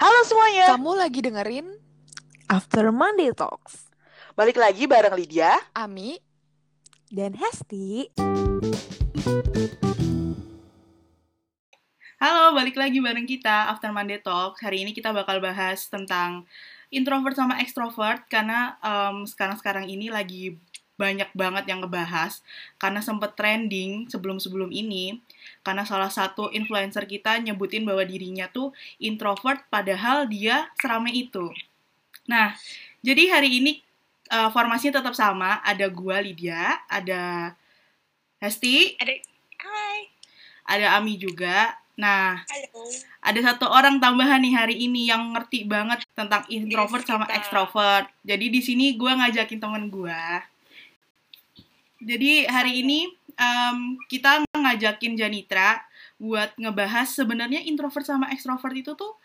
Halo 0.00 0.24
semuanya, 0.24 0.72
Kamu 0.72 0.96
lagi 0.96 1.20
dengerin 1.20 1.76
After 2.48 2.88
Monday 2.88 3.36
Talks 3.36 3.92
balik 4.32 4.56
lagi 4.56 4.88
bareng 4.88 5.12
Lydia. 5.12 5.52
Ami 5.76 6.16
dan 7.12 7.36
Hesti. 7.36 8.08
Halo, 12.16 12.56
balik 12.56 12.80
lagi 12.80 12.96
bareng 12.96 13.28
kita 13.28 13.68
After 13.68 13.92
Monday 13.92 14.16
Talk. 14.24 14.56
Hari 14.64 14.88
ini 14.88 14.96
kita 14.96 15.12
bakal 15.12 15.36
bahas 15.44 15.84
tentang 15.92 16.48
introvert 16.88 17.36
sama 17.36 17.60
extrovert 17.60 18.24
karena 18.32 18.80
em, 18.80 19.28
sekarang-sekarang 19.28 19.84
ini 19.84 20.08
lagi 20.08 20.56
banyak 21.00 21.32
banget 21.32 21.64
yang 21.72 21.80
ngebahas 21.80 22.44
karena 22.76 23.00
sempet 23.00 23.32
trending 23.32 24.12
sebelum-sebelum 24.12 24.68
ini 24.68 25.24
karena 25.64 25.88
salah 25.88 26.12
satu 26.12 26.52
influencer 26.52 27.08
kita 27.08 27.40
nyebutin 27.40 27.88
bahwa 27.88 28.04
dirinya 28.04 28.52
tuh 28.52 28.76
introvert 29.00 29.64
padahal 29.72 30.28
dia 30.28 30.68
serame 30.76 31.08
itu. 31.16 31.48
Nah, 32.28 32.52
jadi 33.00 33.32
hari 33.32 33.64
ini 33.64 33.72
eh, 34.28 34.50
formasinya 34.52 35.00
tetap 35.00 35.16
sama, 35.16 35.64
ada 35.64 35.88
gua 35.88 36.20
Lydia, 36.20 36.84
ada 36.86 37.56
Hesti, 38.40 38.96
Ada 38.96 39.12
Hai. 39.60 39.98
ada 40.64 40.86
Ami 40.96 41.20
juga. 41.20 41.76
Nah, 42.00 42.40
Halo. 42.48 42.88
ada 43.20 43.40
satu 43.44 43.68
orang 43.68 44.00
tambahan 44.00 44.40
nih 44.40 44.56
hari 44.56 44.76
ini 44.80 45.12
yang 45.12 45.36
ngerti 45.36 45.68
banget 45.68 46.00
tentang 46.16 46.48
introvert 46.48 47.04
sama 47.04 47.28
kita. 47.28 47.36
extrovert. 47.36 48.08
Jadi 48.24 48.48
di 48.48 48.60
sini 48.64 48.96
gue 48.96 49.12
ngajakin 49.12 49.60
temen 49.60 49.92
gue. 49.92 50.24
Jadi 52.00 52.48
hari 52.48 52.80
ini 52.80 53.08
em, 53.36 54.00
kita 54.08 54.44
ngajakin 54.56 55.16
Janitra 55.20 55.84
buat 56.20 56.52
ngebahas 56.56 57.08
sebenarnya 57.08 57.64
introvert 57.64 58.04
sama 58.04 58.32
extrovert 58.32 58.76
itu 58.76 58.92
tuh 58.96 59.16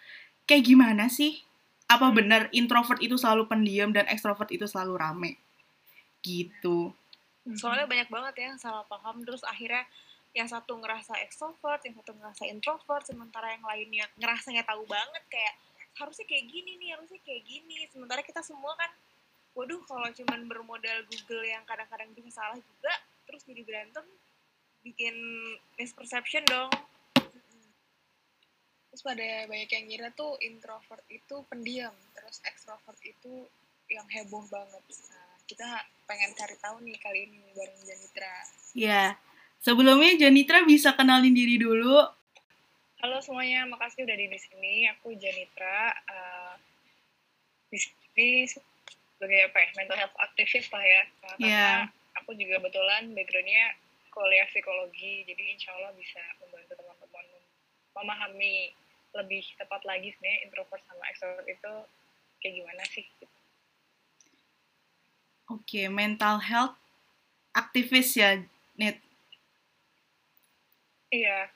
kayak 0.48 0.64
gimana 0.68 1.08
sih? 1.08 1.40
Apa 1.88 2.12
benar 2.12 2.50
introvert 2.52 3.00
itu 3.00 3.16
selalu 3.16 3.48
pendiam 3.48 3.94
dan 3.96 4.08
extrovert 4.12 4.52
itu 4.52 4.68
selalu 4.68 4.94
rame? 5.00 5.32
Gitu. 6.20 6.92
Soalnya 7.56 7.86
banyak 7.86 8.10
banget 8.10 8.34
ya 8.42 8.46
yang 8.52 8.60
salah 8.60 8.84
paham 8.90 9.22
terus 9.22 9.46
akhirnya 9.46 9.86
yang 10.36 10.52
satu 10.52 10.76
ngerasa 10.76 11.16
extrovert, 11.24 11.80
yang 11.88 11.96
satu 11.96 12.12
ngerasa 12.12 12.44
introvert, 12.52 13.08
sementara 13.08 13.56
yang 13.56 13.64
lainnya 13.64 14.06
ngerasanya 14.20 14.68
tahu 14.68 14.84
banget 14.84 15.24
kayak 15.32 15.56
harusnya 15.96 16.28
kayak 16.28 16.52
gini 16.52 16.76
nih, 16.76 16.92
harusnya 16.92 17.24
kayak 17.24 17.44
gini. 17.48 17.88
Sementara 17.88 18.20
kita 18.20 18.44
semua 18.44 18.76
kan, 18.76 18.92
waduh 19.56 19.80
kalau 19.88 20.12
cuman 20.12 20.52
bermodal 20.52 21.08
Google 21.08 21.48
yang 21.48 21.64
kadang-kadang 21.64 22.12
bisa 22.12 22.44
salah 22.44 22.60
juga, 22.60 22.94
terus 23.24 23.42
jadi 23.48 23.64
berantem, 23.64 24.04
bikin 24.84 25.16
misperception 25.80 26.44
dong. 26.46 26.70
Terus 28.92 29.02
pada 29.04 29.28
banyak 29.48 29.70
yang 29.72 29.86
ngira 29.88 30.10
tuh 30.16 30.36
introvert 30.44 31.04
itu 31.08 31.44
pendiam, 31.48 31.96
terus 32.16 32.44
extrovert 32.44 33.00
itu 33.04 33.48
yang 33.92 34.08
heboh 34.12 34.44
banget. 34.52 34.84
Nah, 35.12 35.36
kita 35.48 35.68
pengen 36.08 36.32
cari 36.36 36.56
tahu 36.60 36.84
nih 36.84 37.00
kali 37.00 37.28
ini 37.32 37.40
bareng 37.56 37.80
Janitra. 37.84 38.36
Ya. 38.76 39.04
Sebelumnya 39.64 40.16
Janitra 40.20 40.62
bisa 40.68 40.94
kenalin 40.94 41.34
diri 41.34 41.58
dulu. 41.58 42.06
Halo 43.02 43.18
semuanya, 43.20 43.68
makasih 43.68 44.06
udah 44.08 44.16
di 44.16 44.40
sini. 44.40 44.88
Aku 44.96 45.16
Janitra. 45.16 45.92
eh, 45.92 46.54
di 47.68 47.78
sini 47.82 48.48
sebagai 49.16 49.52
apa 49.52 49.58
ya, 49.64 49.70
mental 49.80 49.98
health 49.98 50.18
activist 50.20 50.70
lah 50.76 50.84
ya. 50.84 51.02
Karena 51.24 51.48
Iya. 51.48 51.72
aku 52.20 52.36
juga 52.36 52.60
kebetulan 52.60 53.12
backgroundnya 53.16 53.66
kuliah 54.12 54.48
psikologi, 54.48 55.28
jadi 55.28 55.44
insya 55.56 55.76
Allah 55.76 55.92
bisa 55.96 56.24
membantu 56.40 56.80
teman-teman 56.80 57.26
memahami 57.96 58.72
lebih 59.16 59.44
tepat 59.56 59.84
lagi 59.88 60.12
sebenarnya 60.16 60.40
introvert 60.48 60.84
sama 60.88 61.04
extrovert 61.12 61.48
itu 61.48 61.74
kayak 62.44 62.54
gimana 62.60 62.84
sih. 62.92 63.08
Oke, 65.52 65.88
mental 65.88 66.40
health 66.44 66.76
aktivis 67.56 68.16
ya, 68.20 68.44
Nit. 68.76 69.00
Iya. 71.12 71.48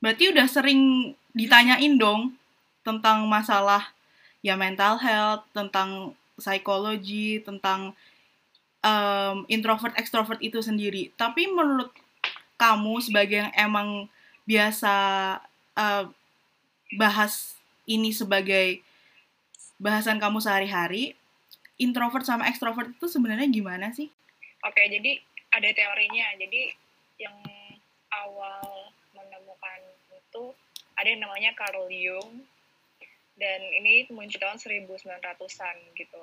Berarti 0.00 0.32
udah 0.32 0.46
sering 0.48 1.12
ditanyain 1.36 2.00
dong 2.00 2.36
tentang 2.80 3.28
masalah 3.28 3.92
ya 4.40 4.56
mental 4.56 4.96
health, 5.00 5.44
tentang 5.52 6.16
psikologi, 6.40 7.40
tentang 7.44 7.92
em, 8.80 9.36
introvert 9.52 9.92
extrovert 9.96 10.40
itu 10.40 10.60
sendiri. 10.64 11.12
Tapi 11.16 11.48
menurut 11.48 11.92
kamu 12.56 13.00
sebagai 13.00 13.44
yang 13.44 13.52
emang 13.56 14.08
biasa 14.48 14.94
eh, 15.76 16.04
bahas 16.96 17.56
ini 17.86 18.10
sebagai 18.10 18.82
bahasan 19.80 20.20
kamu 20.20 20.44
sehari-hari, 20.44 21.16
introvert 21.80 22.24
sama 22.28 22.46
extrovert 22.52 22.92
itu 22.92 23.06
sebenarnya 23.08 23.48
gimana 23.48 23.88
sih? 23.96 24.12
Oke, 24.60 24.84
jadi 24.92 25.16
ada 25.56 25.68
teorinya. 25.72 26.36
Jadi 26.36 26.76
yang 27.16 27.36
awal 28.12 28.92
menemukan 29.16 29.80
itu 30.12 30.44
ada 31.00 31.08
yang 31.08 31.24
namanya 31.24 31.56
Carl 31.56 31.88
Jung 31.88 32.44
dan 33.40 33.60
ini 33.72 34.04
muncul 34.12 34.36
tahun 34.36 34.60
1900-an 34.60 35.76
gitu. 35.96 36.22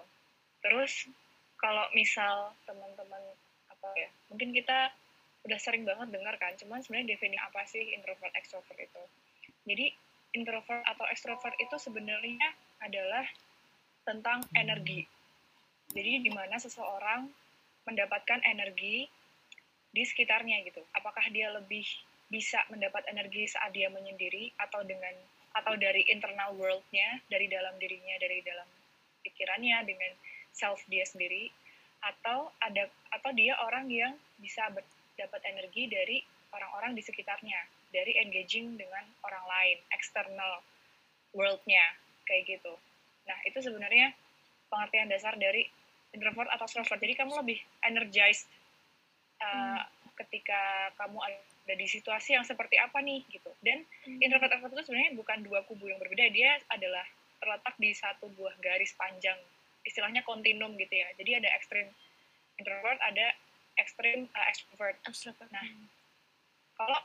Terus 0.61 1.09
kalau 1.57 1.89
misal 1.97 2.53
teman-teman 2.69 3.23
apa 3.73 3.89
ya, 3.97 4.09
mungkin 4.29 4.53
kita 4.53 4.93
udah 5.49 5.57
sering 5.57 5.81
banget 5.81 6.13
dengar 6.13 6.37
kan, 6.37 6.53
cuman 6.61 6.85
sebenarnya 6.85 7.17
definisi 7.17 7.41
apa 7.41 7.61
sih 7.65 7.81
introvert 7.97 8.29
extrovert 8.37 8.77
itu. 8.77 9.03
Jadi 9.65 9.85
introvert 10.37 10.85
atau 10.85 11.05
extrovert 11.09 11.57
itu 11.57 11.75
sebenarnya 11.81 12.53
adalah 12.85 13.25
tentang 14.05 14.45
energi. 14.53 15.03
Jadi 15.91 16.21
di 16.21 16.31
mana 16.31 16.61
seseorang 16.61 17.25
mendapatkan 17.87 18.43
energi 18.45 19.07
di 19.89 20.03
sekitarnya 20.03 20.61
gitu. 20.67 20.83
Apakah 20.93 21.25
dia 21.31 21.49
lebih 21.49 21.83
bisa 22.27 22.59
mendapat 22.67 23.07
energi 23.07 23.47
saat 23.47 23.71
dia 23.71 23.87
menyendiri 23.87 24.51
atau 24.59 24.83
dengan 24.83 25.15
atau 25.57 25.73
dari 25.75 26.05
internal 26.07 26.53
world-nya, 26.53 27.21
dari 27.27 27.49
dalam 27.49 27.73
dirinya, 27.81 28.15
dari 28.21 28.45
dalam 28.45 28.67
pikirannya 29.25 29.77
dengan 29.83 30.11
self 30.53 30.81
dia 30.89 31.05
sendiri 31.05 31.49
atau 32.01 32.53
ada 32.61 32.85
atau 33.09 33.31
dia 33.33 33.57
orang 33.65 33.89
yang 33.89 34.13
bisa 34.37 34.69
ber- 34.69 34.85
dapat 35.17 35.41
energi 35.49 35.89
dari 35.89 36.21
orang-orang 36.53 36.93
di 36.93 37.01
sekitarnya, 37.01 37.57
dari 37.89 38.15
engaging 38.21 38.77
dengan 38.77 39.03
orang 39.25 39.45
lain, 39.49 39.77
external 39.93 40.61
world-nya 41.33 41.83
kayak 42.29 42.57
gitu. 42.57 42.73
Nah, 43.25 43.37
itu 43.43 43.59
sebenarnya 43.59 44.13
pengertian 44.69 45.09
dasar 45.09 45.35
dari 45.35 45.67
introvert 46.15 46.47
atau 46.53 46.65
extrovert. 46.69 47.01
Jadi 47.01 47.13
kamu 47.17 47.33
lebih 47.43 47.59
energized 47.83 48.47
uh, 49.41 49.83
ketika 50.23 50.93
kamu 50.95 51.19
ada 51.67 51.75
di 51.75 51.83
situasi 51.83 52.39
yang 52.39 52.47
seperti 52.47 52.79
apa 52.79 53.03
nih 53.03 53.27
gitu. 53.27 53.51
Dan 53.59 53.83
introvert 54.23 54.55
extrovert 54.55 54.79
itu 54.79 54.87
sebenarnya 54.87 55.11
bukan 55.19 55.43
dua 55.43 55.67
kubu 55.67 55.91
yang 55.91 55.99
berbeda. 55.99 56.31
Dia 56.31 56.55
adalah 56.71 57.03
terletak 57.43 57.75
di 57.75 57.91
satu 57.91 58.31
buah 58.31 58.55
garis 58.63 58.95
panjang. 58.95 59.35
Istilahnya 59.83 60.23
kontinum 60.23 60.79
gitu 60.79 60.95
ya. 60.95 61.11
Jadi 61.19 61.43
ada 61.43 61.51
ekstrim 61.59 61.91
introvert, 62.55 62.95
ada 63.03 63.35
ekstrim 63.83 64.31
uh, 64.31 64.45
extrovert. 64.47 64.95
Nah, 65.51 65.67
kalau 66.79 66.99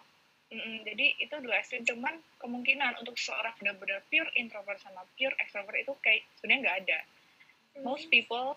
mm, 0.54 0.86
jadi 0.86 1.06
itu 1.18 1.34
dua 1.42 1.58
ekstrim 1.58 1.82
cuman 1.82 2.22
kemungkinan 2.38 3.02
untuk 3.02 3.18
seorang 3.18 3.58
benar-benar 3.58 3.98
pure 4.08 4.30
introvert 4.38 4.78
sama 4.78 5.02
pure 5.18 5.34
extrovert 5.42 5.82
itu 5.82 5.92
kayak 6.06 6.22
sebenarnya 6.38 6.60
nggak 6.62 6.78
ada. 6.86 6.98
Most 7.82 8.06
people 8.14 8.54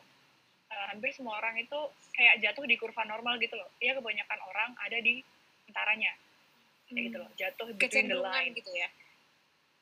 uh, 0.69 0.85
hampir 0.93 1.09
semua 1.17 1.41
orang 1.41 1.57
itu 1.57 1.79
kayak 2.13 2.45
jatuh 2.45 2.69
di 2.69 2.77
kurva 2.77 3.03
normal 3.09 3.41
gitu 3.41 3.57
loh. 3.57 3.73
Ya 3.81 3.97
kebanyakan 3.97 4.39
orang 4.53 4.77
ada 4.85 5.01
di 5.01 5.25
antaranya. 5.69 6.11
Kayak 6.85 7.01
gitu 7.09 7.17
loh, 7.17 7.29
jatuh 7.33 7.67
between 7.75 8.07
the 8.07 8.19
line 8.19 8.53
gitu 8.53 8.69
ya 8.77 8.89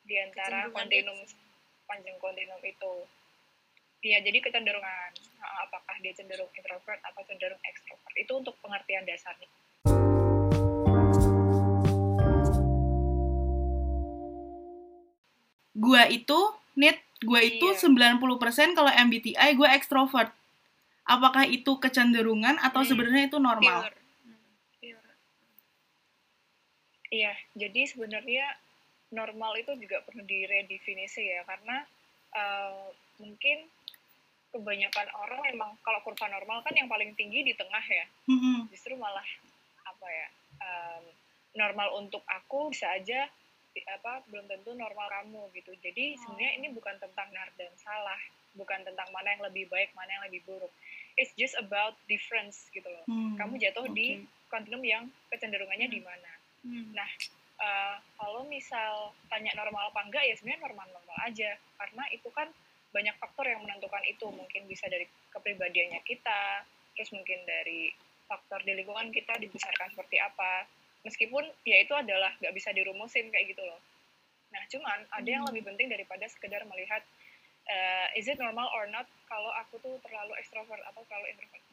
di 0.03 0.19
antara 0.19 0.67
kontinum 0.71 1.15
dia 1.15 1.39
panjang 1.87 2.17
kontinum 2.19 2.59
itu. 2.59 2.93
Iya, 4.03 4.19
jadi 4.19 4.43
kecenderungan 4.43 5.11
apakah 5.63 5.95
dia 6.03 6.11
cenderung 6.11 6.51
introvert 6.51 6.99
atau 6.99 7.23
cenderung 7.23 7.59
extrovert 7.63 8.15
itu 8.19 8.33
untuk 8.35 8.55
pengertian 8.59 9.07
dasarnya. 9.07 9.47
Gua 15.73 16.03
itu, 16.11 16.39
Nit, 16.75 16.99
gua 17.23 17.39
itu 17.39 17.63
Iya. 17.63 17.79
90% 17.79 18.75
kalau 18.75 18.91
MBTI 18.91 19.55
gue 19.55 19.69
extrovert. 19.71 20.35
Apakah 21.07 21.47
itu 21.47 21.79
kecenderungan 21.79 22.59
atau 22.59 22.83
Hmm. 22.83 22.89
sebenarnya 22.91 23.31
itu 23.31 23.39
normal? 23.39 23.87
Pure. 23.87 24.02
Iya, 27.13 27.33
jadi 27.53 27.85
sebenarnya 27.85 28.57
normal 29.13 29.53
itu 29.61 29.77
juga 29.77 30.01
perlu 30.01 30.25
diredefinisi 30.25 31.29
ya, 31.29 31.45
karena 31.45 31.85
uh, 32.33 32.89
mungkin 33.21 33.69
kebanyakan 34.49 35.07
orang 35.21 35.41
emang 35.53 35.77
kalau 35.85 36.01
kurva 36.01 36.25
normal 36.33 36.65
kan 36.65 36.73
yang 36.73 36.89
paling 36.89 37.13
tinggi 37.13 37.45
di 37.45 37.53
tengah 37.53 37.85
ya, 37.85 38.05
Mm-mm. 38.25 38.65
justru 38.73 38.97
malah 38.97 39.25
apa 39.85 40.07
ya 40.09 40.27
um, 40.57 41.03
normal 41.53 42.01
untuk 42.01 42.25
aku 42.25 42.73
bisa 42.73 42.89
aja 42.97 43.29
apa 43.73 44.21
belum 44.29 44.45
tentu 44.45 44.73
normal 44.73 45.09
kamu 45.09 45.49
gitu. 45.57 45.73
Jadi 45.81 46.17
sebenarnya 46.21 46.51
ini 46.61 46.67
bukan 46.73 46.93
tentang 47.01 47.29
benar 47.29 47.49
dan 47.57 47.73
salah 47.81 48.21
bukan 48.53 48.85
tentang 48.85 49.09
mana 49.09 49.33
yang 49.33 49.41
lebih 49.49 49.65
baik 49.69 49.89
mana 49.97 50.13
yang 50.13 50.25
lebih 50.29 50.45
buruk. 50.45 50.69
It's 51.17 51.33
just 51.33 51.57
about 51.57 51.97
difference 52.05 52.69
gitu 52.69 52.85
loh. 52.85 53.05
Hmm, 53.09 53.33
kamu 53.37 53.57
jatuh 53.57 53.89
di 53.89 54.21
oke. 54.21 54.49
kontinum 54.53 54.85
yang 54.85 55.09
kecenderungannya 55.33 55.89
di 55.89 56.01
mana 56.05 56.42
Hmm. 56.63 56.95
Nah, 56.95 57.09
eh, 57.59 57.95
kalau 58.15 58.47
misal 58.47 59.11
tanya 59.27 59.51
normal 59.59 59.91
apa 59.91 59.99
enggak 60.07 60.23
ya 60.23 60.33
sebenarnya 60.39 60.63
normal-normal 60.71 61.17
aja. 61.27 61.51
Karena 61.77 62.03
itu 62.15 62.31
kan 62.31 62.47
banyak 62.95 63.15
faktor 63.19 63.45
yang 63.45 63.61
menentukan 63.67 64.03
itu. 64.07 64.25
Mungkin 64.31 64.65
bisa 64.71 64.87
dari 64.87 65.05
kepribadiannya 65.35 66.01
kita 66.07 66.63
terus 66.93 67.09
mungkin 67.09 67.41
dari 67.43 67.89
faktor 68.29 68.61
di 68.63 68.77
lingkungan 68.77 69.11
kita 69.11 69.35
dibesarkan 69.37 69.91
seperti 69.91 70.17
apa. 70.23 70.65
Meskipun 71.03 71.43
ya 71.67 71.83
itu 71.83 71.91
adalah 71.91 72.31
nggak 72.39 72.55
bisa 72.55 72.71
dirumusin 72.71 73.27
kayak 73.27 73.51
gitu 73.51 73.63
loh. 73.65 73.81
Nah 74.55 74.63
cuman 74.71 74.99
ada 75.11 75.29
yang 75.29 75.43
lebih 75.51 75.67
penting 75.67 75.91
daripada 75.91 76.23
sekedar 76.31 76.63
melihat 76.69 77.03
eh, 77.67 78.07
is 78.15 78.29
it 78.29 78.39
normal 78.39 78.69
or 78.71 78.87
not 78.87 79.09
kalau 79.27 79.51
aku 79.59 79.75
tuh 79.83 79.99
terlalu 80.05 80.31
ekstrovert 80.39 80.79
atau 80.87 81.03
terlalu 81.11 81.35
introvert? 81.35 81.63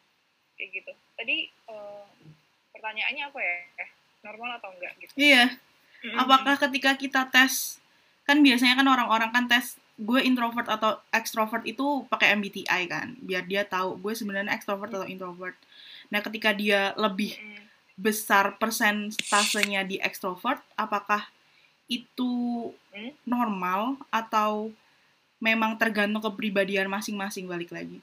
Kayak 0.58 0.82
gitu. 0.82 0.92
Tadi 1.14 1.36
eh, 1.46 2.06
pertanyaannya 2.74 3.24
apa 3.30 3.38
ya 3.38 3.86
normal 4.20 4.60
atau 4.60 4.70
enggak 4.76 4.92
gitu 5.00 5.12
Iya. 5.16 5.44
Apakah 6.16 6.56
ketika 6.56 6.96
kita 6.96 7.22
tes 7.28 7.76
kan 8.24 8.40
biasanya 8.40 8.78
kan 8.78 8.88
orang-orang 8.88 9.30
kan 9.32 9.44
tes 9.50 9.76
gue 10.00 10.20
introvert 10.24 10.64
atau 10.64 10.96
extrovert 11.12 11.60
itu 11.68 12.08
pakai 12.08 12.32
MBTI 12.32 12.88
kan 12.88 13.20
biar 13.20 13.44
dia 13.44 13.68
tahu 13.68 14.00
gue 14.00 14.16
sebenarnya 14.16 14.56
extrovert 14.56 14.88
atau 14.96 15.04
introvert. 15.04 15.52
Nah, 16.08 16.24
ketika 16.24 16.56
dia 16.56 16.96
lebih 16.96 17.36
besar 18.00 18.56
persentasenya 18.56 19.84
di 19.84 20.00
extrovert, 20.00 20.64
apakah 20.74 21.28
itu 21.90 22.72
Hmm? 22.90 23.14
normal 23.22 23.94
atau 24.10 24.74
memang 25.38 25.78
tergantung 25.78 26.18
kepribadian 26.18 26.90
masing-masing 26.90 27.46
balik 27.46 27.70
lagi? 27.70 28.02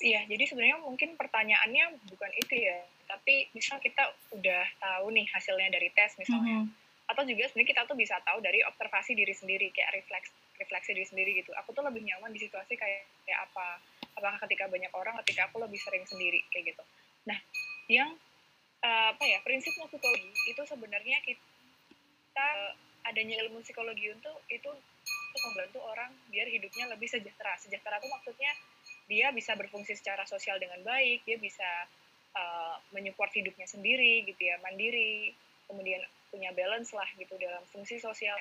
Iya, 0.00 0.24
jadi 0.24 0.48
sebenarnya 0.48 0.80
mungkin 0.82 1.14
pertanyaannya 1.20 2.00
bukan 2.08 2.30
itu 2.40 2.54
ya, 2.64 2.80
tapi 3.12 3.52
misal 3.52 3.76
kita 3.76 4.08
udah 4.32 4.64
tahu 4.80 5.12
nih 5.12 5.28
hasilnya 5.28 5.68
dari 5.68 5.92
tes 5.92 6.16
misalnya, 6.16 6.64
Mhm. 6.64 6.72
atau 7.12 7.22
juga 7.28 7.44
sebenarnya 7.52 7.70
kita 7.76 7.82
tuh 7.84 7.98
bisa 8.00 8.16
tahu 8.24 8.40
dari 8.40 8.64
observasi 8.64 9.12
diri 9.12 9.36
sendiri 9.36 9.68
kayak 9.76 10.00
refleks 10.00 10.32
refleksi 10.56 10.96
diri 10.96 11.04
sendiri 11.04 11.30
gitu. 11.44 11.52
Aku 11.60 11.76
tuh 11.76 11.84
lebih 11.84 12.00
nyaman 12.06 12.32
di 12.32 12.40
situasi 12.40 12.72
kayak 12.78 13.04
kayak 13.28 13.40
apa? 13.52 13.82
Apakah 14.16 14.38
ketika 14.48 14.64
banyak 14.70 14.88
orang, 14.96 15.18
ketika 15.24 15.50
aku 15.50 15.60
lebih 15.60 15.76
sering 15.76 16.08
sendiri 16.08 16.40
kayak 16.48 16.72
gitu. 16.72 16.82
Nah, 17.28 17.36
yang 17.92 18.16
eh, 18.82 19.06
apa 19.12 19.24
ya 19.28 19.38
prinsipnya 19.44 19.86
psikologi 19.92 20.32
itu 20.48 20.62
sebenarnya 20.64 21.18
kita 21.26 22.46
eh, 22.48 22.72
adanya 23.10 23.42
ilmu 23.44 23.60
psikologi 23.60 24.08
untuk 24.14 24.40
itu 24.48 24.70
untuk 24.70 25.42
membantu 25.52 25.78
orang 25.84 26.10
biar 26.30 26.46
hidupnya 26.48 26.88
lebih 26.94 27.10
sejahtera. 27.10 27.58
Sejahtera 27.58 27.98
itu 27.98 28.08
maksudnya 28.08 28.52
dia 29.10 29.28
bisa 29.34 29.52
berfungsi 29.58 29.98
secara 29.98 30.22
sosial 30.24 30.56
dengan 30.62 30.80
baik, 30.86 31.26
dia 31.26 31.36
bisa 31.36 31.66
uh, 32.36 32.76
menyupport 32.92 33.32
hidupnya 33.32 33.66
sendiri 33.68 34.26
gitu 34.28 34.42
ya, 34.42 34.60
mandiri, 34.60 35.32
kemudian 35.68 36.00
punya 36.32 36.52
balance 36.56 36.92
lah 36.96 37.08
gitu 37.16 37.36
dalam 37.36 37.60
fungsi 37.68 38.00
sosial. 38.00 38.36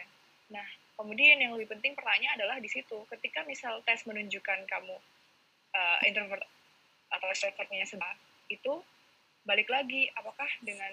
Nah, 0.51 0.63
kemudian 0.99 1.39
yang 1.39 1.55
lebih 1.55 1.71
penting 1.71 1.95
pertanyaan 1.95 2.39
adalah 2.39 2.57
di 2.59 2.67
situ, 2.67 3.03
ketika 3.07 3.43
misal 3.47 3.79
tes 3.87 4.03
menunjukkan 4.07 4.67
kamu 4.67 4.95
uh, 5.75 5.99
introvert 6.07 6.43
atau 7.11 7.27
extrovertnya 7.31 7.87
sedang 7.87 8.15
itu 8.47 8.83
balik 9.43 9.67
lagi, 9.71 10.11
apakah 10.15 10.47
dengan 10.63 10.91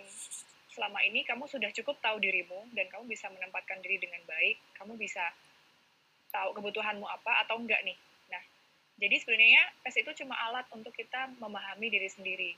selama 0.73 1.03
ini 1.03 1.27
kamu 1.27 1.51
sudah 1.51 1.71
cukup 1.75 1.99
tahu 1.99 2.23
dirimu 2.23 2.71
dan 2.75 2.87
kamu 2.87 3.11
bisa 3.11 3.27
menempatkan 3.31 3.83
diri 3.83 3.99
dengan 3.99 4.23
baik, 4.27 4.57
kamu 4.79 4.95
bisa 4.95 5.23
tahu 6.31 6.55
kebutuhanmu 6.55 7.03
apa 7.03 7.47
atau 7.47 7.59
enggak 7.59 7.83
nih. 7.83 7.99
Nah, 8.31 8.43
jadi 9.01 9.17
sebenarnya 9.19 9.63
tes 9.83 9.97
itu 9.99 10.11
cuma 10.23 10.39
alat 10.39 10.67
untuk 10.71 10.95
kita 10.95 11.35
memahami 11.43 11.91
diri 11.91 12.07
sendiri. 12.07 12.53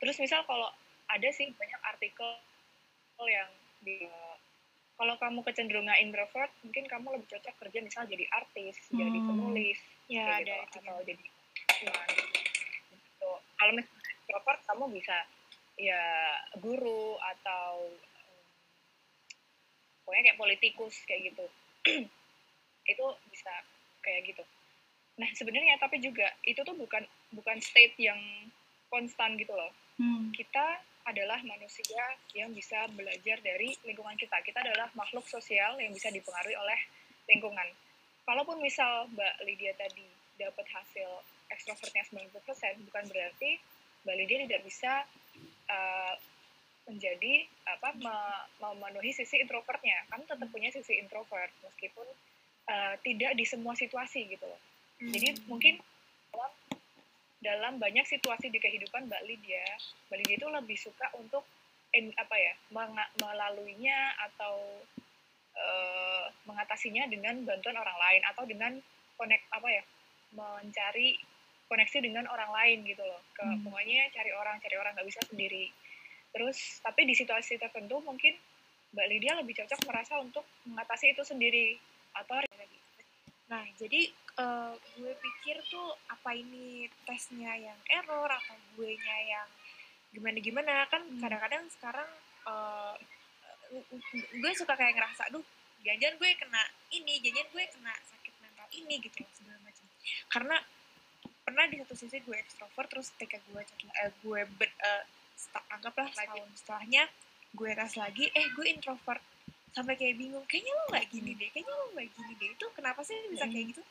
Terus 0.00 0.16
misal 0.22 0.46
kalau 0.46 0.70
ada 1.10 1.28
sih 1.34 1.50
banyak 1.50 1.80
artikel 1.82 2.28
yang 3.26 3.50
di 3.82 4.06
kalau 5.00 5.16
kamu 5.16 5.40
kecenderungan 5.40 5.96
introvert, 5.96 6.52
mungkin 6.60 6.84
kamu 6.84 7.16
lebih 7.16 7.28
cocok 7.32 7.56
kerja 7.56 7.80
misal 7.80 8.04
jadi 8.04 8.28
artis, 8.36 8.76
jadi 8.92 9.16
Hmm. 9.16 9.28
penulis, 9.32 9.80
Ya, 10.12 10.28
ada 10.28 10.44
gitu, 10.44 10.52
itu 10.60 10.78
atau 10.84 10.96
jadi 11.08 11.24
seniman, 11.80 12.08
gitu. 12.92 13.30
Kalau 13.56 13.72
misalnya 13.72 14.04
extrovert, 14.12 14.60
kamu 14.68 14.84
bisa 14.92 15.16
ya 15.80 16.04
guru 16.60 17.16
atau 17.16 17.88
em, 17.96 18.44
pokoknya 20.04 20.22
kayak 20.28 20.40
politikus 20.40 20.94
kayak 21.08 21.32
gitu. 21.32 21.44
itu 22.92 23.06
bisa 23.32 23.52
kayak 24.04 24.20
gitu. 24.28 24.44
Nah 25.16 25.32
sebenarnya 25.32 25.80
tapi 25.80 25.96
juga 26.04 26.28
itu 26.44 26.60
tuh 26.60 26.76
bukan 26.76 27.08
bukan 27.32 27.56
state 27.64 27.96
yang 27.96 28.20
konstan 28.90 29.38
gitu 29.38 29.54
loh. 29.54 29.70
Hmm. 29.96 30.34
Kita 30.34 30.82
adalah 31.08 31.40
manusia 31.46 32.04
yang 32.36 32.52
bisa 32.52 32.84
belajar 32.92 33.40
dari 33.40 33.72
lingkungan 33.86 34.18
kita. 34.20 34.36
Kita 34.44 34.60
adalah 34.60 34.92
makhluk 34.92 35.24
sosial 35.24 35.80
yang 35.80 35.94
bisa 35.96 36.12
dipengaruhi 36.12 36.58
oleh 36.58 36.80
lingkungan. 37.30 37.68
Kalaupun 38.28 38.60
misal 38.60 39.08
Mbak 39.16 39.34
Lydia 39.48 39.72
tadi 39.74 40.06
dapat 40.36 40.66
hasil 40.70 41.08
ekstrovertnya 41.50 42.04
90%, 42.12 42.86
bukan 42.86 43.04
berarti 43.08 43.56
Mbak 44.04 44.16
Lydia 44.16 44.38
tidak 44.46 44.62
bisa 44.62 44.92
uh, 45.66 46.14
menjadi 46.90 47.46
apa 47.64 47.88
me- 47.96 48.46
memenuhi 48.60 49.14
sisi 49.14 49.40
introvertnya. 49.40 50.04
Kamu 50.12 50.26
tetap 50.28 50.48
punya 50.52 50.70
sisi 50.74 51.00
introvert 51.00 51.50
meskipun 51.64 52.06
uh, 52.68 52.94
tidak 53.02 53.32
di 53.38 53.44
semua 53.48 53.72
situasi 53.74 54.26
gitu 54.30 54.44
loh. 54.44 54.60
Jadi 55.00 55.48
mungkin 55.48 55.80
dalam, 57.40 57.80
banyak 57.80 58.04
situasi 58.04 58.52
di 58.52 58.60
kehidupan 58.60 59.08
Mbak 59.08 59.24
Lydia, 59.24 59.64
Mbak 60.08 60.16
Lydia 60.24 60.36
itu 60.36 60.48
lebih 60.48 60.78
suka 60.78 61.08
untuk 61.16 61.44
apa 61.90 62.36
ya 62.38 62.54
melaluinya 63.18 64.14
atau 64.30 64.54
eh, 65.58 66.24
mengatasinya 66.46 67.10
dengan 67.10 67.42
bantuan 67.42 67.74
orang 67.74 67.98
lain 67.98 68.22
atau 68.30 68.44
dengan 68.46 68.72
konek 69.18 69.42
apa 69.50 69.68
ya 69.68 69.82
mencari 70.30 71.18
koneksi 71.66 71.98
dengan 72.02 72.30
orang 72.30 72.50
lain 72.50 72.86
gitu 72.86 73.02
loh. 73.02 73.18
Ke 73.34 73.42
Hmm. 73.42 73.62
pokoknya 73.66 74.10
cari 74.14 74.30
orang 74.30 74.56
cari 74.62 74.76
orang 74.78 74.94
nggak 74.94 75.08
bisa 75.10 75.22
sendiri. 75.26 75.70
Terus 76.30 76.78
tapi 76.82 77.06
di 77.06 77.14
situasi 77.18 77.58
tertentu 77.58 77.98
mungkin 78.02 78.38
Mbak 78.90 79.06
Lydia 79.06 79.32
lebih 79.38 79.54
cocok 79.62 79.80
merasa 79.86 80.18
untuk 80.18 80.42
mengatasi 80.66 81.14
itu 81.14 81.22
sendiri 81.22 81.78
atau 82.14 82.42
Nah, 83.50 83.66
jadi 83.76 84.00
eh, 84.38 84.72
gue 84.94 85.12
pikir 85.18 85.56
tuh 85.66 85.90
apa 86.06 86.30
ini 86.32 86.86
tesnya 87.02 87.50
yang 87.58 87.78
error 87.90 88.30
atau 88.30 88.56
gue 88.78 88.90
nya 88.94 89.16
yang 89.26 89.48
gimana-gimana 90.14 90.86
kan 90.90 91.02
Hmm. 91.02 91.18
kadang-kadang 91.18 91.64
sekarang 91.74 92.10
eh, 92.46 92.94
gue 94.34 94.52
suka 94.58 94.74
kayak 94.74 94.98
ngerasa, 94.98 95.30
duh, 95.30 95.42
jangan 95.86 96.18
gue 96.18 96.30
kena 96.34 96.62
ini, 96.90 97.22
jangan 97.22 97.46
gue 97.54 97.64
kena 97.70 97.94
sakit 98.10 98.34
mental 98.42 98.68
ini 98.74 98.94
gitu 98.98 99.22
segala 99.34 99.58
macam. 99.62 99.86
Karena 100.26 100.56
pernah 101.46 101.64
di 101.70 101.76
satu 101.82 101.94
sisi 101.94 102.18
gue 102.22 102.34
ekstrovert 102.34 102.88
terus 102.90 103.10
ketika 103.14 103.38
gue 103.50 103.62
eh, 104.02 104.10
gue 104.22 104.40
ber, 104.58 104.70
eh, 104.70 105.04
sta- 105.34 105.66
anggaplah 105.70 106.10
setahun 106.10 106.50
setelahnya 106.54 107.06
gue 107.50 107.70
tes 107.74 107.94
lagi, 107.98 108.30
eh 108.30 108.46
gue 108.54 108.66
introvert 108.70 109.22
sampai 109.70 109.94
kayak 109.94 110.18
bingung 110.18 110.42
kayaknya 110.50 110.72
lo 110.74 110.84
nggak 110.90 111.06
gini 111.10 111.30
deh 111.38 111.48
kayaknya 111.54 111.74
lo 111.74 111.86
nggak 111.94 112.08
gini 112.14 112.32
deh. 112.38 112.48
Itu 112.54 112.66
kenapa 112.74 113.00
sih 113.06 113.16
bisa 113.30 113.46
kayak 113.46 113.66
gitu? 113.76 113.82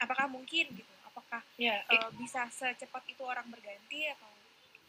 Apakah 0.00 0.26
mungkin 0.28 0.66
gitu? 0.72 0.92
Apakah 1.08 1.40
ya 1.56 1.82
eh, 1.88 2.10
bisa 2.16 2.46
secepat 2.52 3.02
itu 3.08 3.22
orang 3.24 3.48
berganti 3.48 4.08
atau 4.12 4.30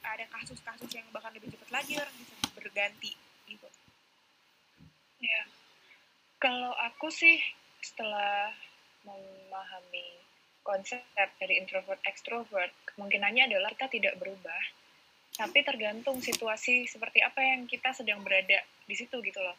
ada 0.01 0.25
kasus-kasus 0.33 0.89
yang 0.93 1.05
bahkan 1.13 1.33
lebih 1.33 1.53
cepat 1.53 1.69
lagi 1.81 1.93
orang 1.97 2.15
bisa 2.17 2.33
berganti 2.57 3.11
gitu? 3.45 3.67
Ya, 5.21 5.41
kalau 6.41 6.73
aku 6.89 7.13
sih 7.13 7.37
setelah 7.77 8.49
memahami 9.05 10.21
konsep 10.61 11.01
dari 11.41 11.57
introvert 11.57 12.01
extrovert, 12.05 12.73
kemungkinannya 12.93 13.49
adalah 13.49 13.73
kita 13.73 13.89
tidak 13.89 14.17
berubah, 14.21 14.61
tapi 15.37 15.65
tergantung 15.65 16.21
situasi 16.21 16.85
seperti 16.85 17.21
apa 17.21 17.41
yang 17.41 17.65
kita 17.65 17.93
sedang 17.93 18.21
berada 18.21 18.61
di 18.85 18.95
situ 18.97 19.17
gitu 19.21 19.41
loh. 19.41 19.57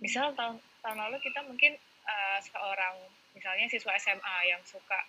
Misal 0.00 0.36
tahun 0.36 0.60
tahun 0.84 0.98
lalu 1.08 1.18
kita 1.24 1.40
mungkin 1.46 1.74
uh, 2.06 2.38
seorang 2.44 2.96
misalnya 3.36 3.66
siswa 3.68 3.92
SMA 3.98 4.36
yang 4.48 4.62
suka 4.64 5.00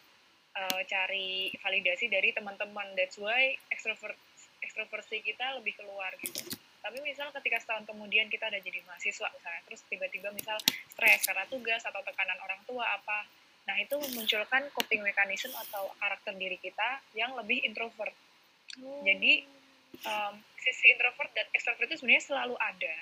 uh, 0.57 0.81
cari 0.83 1.53
validasi 1.61 2.09
dari 2.11 2.33
teman-teman, 2.33 2.97
that's 2.97 3.19
why 3.19 3.55
extrovert 3.71 4.17
ekstroversi 4.63 5.21
kita 5.21 5.57
lebih 5.61 5.77
keluar 5.77 6.11
gitu. 6.19 6.43
Tapi 6.81 6.97
misal 7.03 7.29
ketika 7.35 7.59
setahun 7.61 7.85
kemudian 7.85 8.31
kita 8.31 8.47
udah 8.47 8.61
jadi 8.63 8.79
mahasiswa 8.87 9.27
misalnya 9.27 9.61
terus 9.67 9.81
tiba-tiba 9.91 10.31
misal 10.31 10.57
stres 10.91 11.21
karena 11.27 11.43
tugas 11.51 11.83
atau 11.83 11.99
tekanan 12.03 12.39
orang 12.41 12.61
tua 12.63 12.85
apa 12.85 13.27
nah 13.67 13.75
itu 13.75 13.99
memunculkan 13.99 14.63
coping 14.71 15.03
mechanism 15.03 15.51
atau 15.51 15.91
karakter 15.99 16.31
diri 16.39 16.55
kita 16.55 17.03
yang 17.11 17.35
lebih 17.35 17.59
introvert. 17.67 18.15
Jadi 19.03 19.43
um, 20.07 20.39
sisi 20.63 20.95
introvert 20.95 21.27
dan 21.35 21.43
extrovert 21.51 21.91
itu 21.91 21.99
sebenarnya 21.99 22.23
selalu 22.23 22.55
ada 22.55 22.95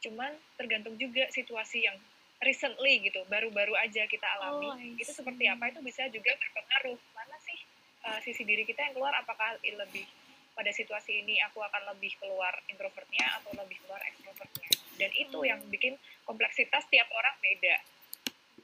cuman 0.00 0.32
tergantung 0.56 0.94
juga 0.96 1.26
situasi 1.32 1.84
yang 1.84 1.96
recently 2.44 3.00
gitu 3.00 3.24
baru-baru 3.32 3.72
aja 3.80 4.04
kita 4.04 4.26
alami. 4.38 4.68
Oh, 4.68 4.76
itu 4.76 5.08
seperti 5.08 5.48
apa 5.48 5.72
itu 5.72 5.80
bisa 5.80 6.04
juga 6.12 6.36
berpengaruh. 6.36 6.98
Mana 7.16 7.36
sih 7.40 7.58
uh, 8.04 8.20
sisi 8.20 8.44
diri 8.44 8.62
kita 8.68 8.84
yang 8.84 8.94
keluar? 8.94 9.16
Apakah 9.16 9.56
lebih 9.62 10.04
pada 10.52 10.72
situasi 10.72 11.24
ini 11.24 11.40
aku 11.44 11.60
akan 11.64 11.96
lebih 11.96 12.12
keluar 12.20 12.52
introvertnya 12.68 13.24
atau 13.40 13.56
lebih 13.56 13.80
keluar 13.84 14.00
extrovertnya? 14.04 14.68
Dan 14.96 15.10
itu 15.12 15.38
yang 15.44 15.60
Hmm. 15.60 15.72
bikin 15.72 15.94
kompleksitas 16.24 16.84
tiap 16.88 17.08
orang 17.12 17.36
beda. 17.40 17.76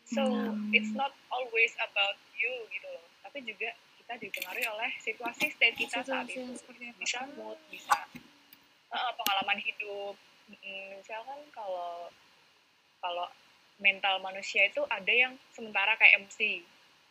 So 0.04 0.20
Hmm. 0.24 0.72
it's 0.76 0.92
not 0.92 1.12
always 1.32 1.72
about 1.80 2.20
you 2.36 2.52
gitu 2.68 2.88
loh. 2.88 3.04
Tapi 3.24 3.40
juga 3.44 3.72
kita 4.00 4.20
dipengaruhi 4.20 4.66
oleh 4.68 4.90
situasi 5.00 5.48
state 5.48 5.76
kita 5.80 6.04
saat 6.04 6.28
Situasi 6.28 6.36
yang 6.36 6.52
itu. 6.52 7.00
bisa 7.00 7.20
mood 7.36 7.56
bisa 7.72 7.96
uh, 8.92 9.12
pengalaman 9.16 9.56
hidup 9.56 10.12
Misalkan 10.60 11.40
kalau 11.50 12.10
kalau 13.00 13.26
mental 13.80 14.22
manusia 14.22 14.68
itu 14.68 14.84
ada 14.86 15.10
yang 15.10 15.34
sementara 15.50 15.98
kayak 15.98 16.22
emosi 16.22 16.62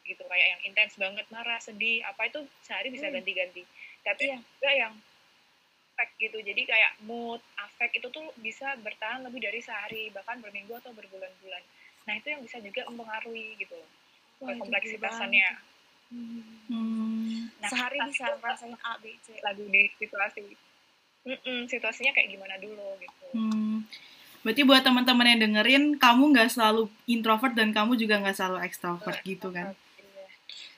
gitu 0.02 0.24
kayak 0.26 0.48
yang 0.58 0.62
intens 0.72 0.96
banget 0.98 1.26
marah 1.30 1.60
sedih 1.62 2.02
apa 2.08 2.26
itu 2.26 2.42
sehari 2.64 2.90
bisa 2.90 3.06
Hmm. 3.12 3.22
ganti-ganti 3.22 3.62
tapi 4.02 4.34
Iya. 4.34 4.38
juga 4.42 4.70
yang 4.74 4.94
affect 5.94 6.14
gitu 6.18 6.38
jadi 6.42 6.62
kayak 6.66 6.92
mood 7.06 7.38
affect 7.60 7.94
itu 7.94 8.08
tuh 8.10 8.34
bisa 8.42 8.74
bertahan 8.82 9.22
lebih 9.22 9.46
dari 9.46 9.62
sehari 9.62 10.10
bahkan 10.10 10.42
berminggu 10.42 10.74
atau 10.80 10.90
berbulan-bulan 10.96 11.62
nah 12.10 12.18
itu 12.18 12.34
yang 12.34 12.42
bisa 12.42 12.58
juga 12.64 12.82
mempengaruhi 12.90 13.60
gitu 13.62 13.78
loh 13.78 13.90
Wah, 14.42 14.58
kompleksitasannya. 14.58 15.50
Hmm. 16.10 16.42
Hmm. 16.66 17.54
Nah, 17.62 17.70
Sehari 17.70 18.02
bisa 18.10 18.26
itu 18.26 18.42
ngerasain 18.42 18.74
A, 18.82 18.98
B, 18.98 19.14
C. 19.22 19.38
lagi 19.46 19.70
di 19.70 19.86
situasi 20.02 20.58
Mm-mm, 21.22 21.66
situasinya 21.66 22.12
kayak 22.12 22.30
gimana 22.30 22.58
dulu 22.58 22.98
gitu 22.98 23.26
Hmm. 23.32 23.86
Berarti 24.42 24.62
buat 24.62 24.82
teman-teman 24.82 25.24
yang 25.28 25.40
dengerin, 25.40 25.84
kamu 25.96 26.34
nggak 26.34 26.50
selalu 26.50 26.90
introvert 27.06 27.54
dan 27.54 27.70
kamu 27.70 27.94
juga 27.94 28.18
nggak 28.18 28.34
selalu 28.34 28.58
extrovert 28.62 29.22
gitu 29.22 29.48
kan? 29.50 29.78
Iya. 29.96 30.26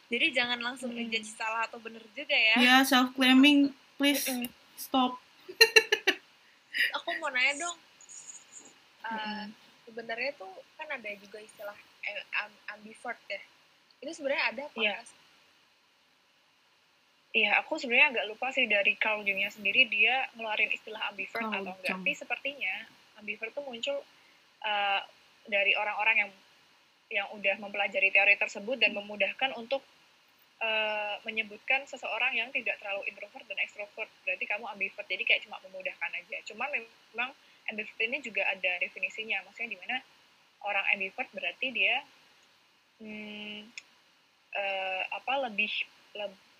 Jadi 0.10 0.26
jangan 0.32 0.60
langsung 0.60 0.92
Hmm. 0.92 1.00
ngejudge 1.00 1.32
salah 1.32 1.64
atau 1.64 1.80
bener 1.80 2.04
juga 2.12 2.36
ya. 2.36 2.56
Ya, 2.60 2.76
self 2.84 3.16
claiming, 3.16 3.72
please 3.96 4.28
Mm-mm. 4.28 4.52
stop. 4.76 5.16
Aku 6.96 7.10
mau 7.18 7.32
nanya 7.32 7.64
dong. 7.64 7.78
Uh, 9.02 9.44
sebenarnya 9.84 10.32
tuh 10.34 10.48
kan 10.76 10.88
ada 10.90 11.10
juga 11.16 11.40
istilah 11.40 11.76
eh, 12.04 12.20
am- 12.38 12.62
ambivert 12.70 13.20
ya. 13.26 13.40
Itu 13.98 14.12
sebenarnya 14.14 14.44
ada 14.52 14.62
apa? 14.68 14.76
Sih? 14.76 15.23
Iya, 17.34 17.58
aku 17.66 17.82
sebenarnya 17.82 18.14
agak 18.14 18.26
lupa 18.30 18.54
sih 18.54 18.70
dari 18.70 18.94
Carl 18.94 19.26
Jungnya 19.26 19.50
sendiri 19.50 19.90
dia 19.90 20.30
ngeluarin 20.38 20.70
istilah 20.70 21.02
ambivert 21.10 21.42
Carl 21.42 21.50
atau 21.50 21.74
enggak. 21.74 21.98
Tapi 21.98 22.12
sepertinya 22.14 22.76
ambivert 23.18 23.50
tuh 23.58 23.66
muncul 23.66 23.98
uh, 24.62 25.02
dari 25.50 25.74
orang-orang 25.74 26.16
yang 26.22 26.32
yang 27.10 27.28
udah 27.34 27.58
mempelajari 27.58 28.14
teori 28.14 28.38
tersebut 28.38 28.78
dan 28.78 28.94
memudahkan 28.94 29.50
untuk 29.58 29.82
uh, 30.62 31.18
menyebutkan 31.26 31.90
seseorang 31.90 32.38
yang 32.38 32.54
tidak 32.54 32.78
terlalu 32.78 33.02
introvert 33.10 33.50
dan 33.50 33.58
extrovert. 33.66 34.10
Berarti 34.30 34.46
kamu 34.46 34.70
ambivert. 34.70 35.06
Jadi 35.10 35.24
kayak 35.26 35.42
cuma 35.50 35.58
memudahkan 35.66 36.14
aja. 36.14 36.38
Cuma 36.46 36.70
memang 36.70 37.34
ambivert 37.66 37.98
ini 37.98 38.22
juga 38.22 38.46
ada 38.46 38.78
definisinya. 38.78 39.42
Maksudnya 39.50 39.74
di 39.74 39.80
mana 39.82 39.98
orang 40.70 40.86
ambivert 40.94 41.34
berarti 41.34 41.74
dia 41.74 41.98
hmm, 43.02 43.74
uh, 44.54 45.04
apa 45.18 45.50
lebih 45.50 45.74
lebih 46.14 46.53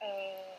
eh, 0.00 0.56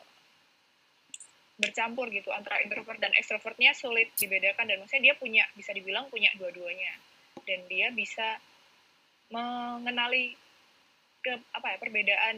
bercampur 1.62 2.10
gitu 2.10 2.34
antara 2.34 2.58
introvert 2.66 2.98
dan 2.98 3.14
extrovertnya 3.14 3.78
sulit 3.78 4.10
dibedakan 4.18 4.66
dan 4.66 4.82
maksudnya 4.82 5.14
dia 5.14 5.16
punya 5.20 5.44
bisa 5.54 5.70
dibilang 5.76 6.10
punya 6.10 6.34
dua-duanya. 6.40 6.98
Dan 7.46 7.70
dia 7.70 7.94
bisa 7.94 8.42
mengenali 9.30 10.34
ke 11.22 11.38
apa 11.54 11.68
ya 11.74 11.78
perbedaan 11.78 12.38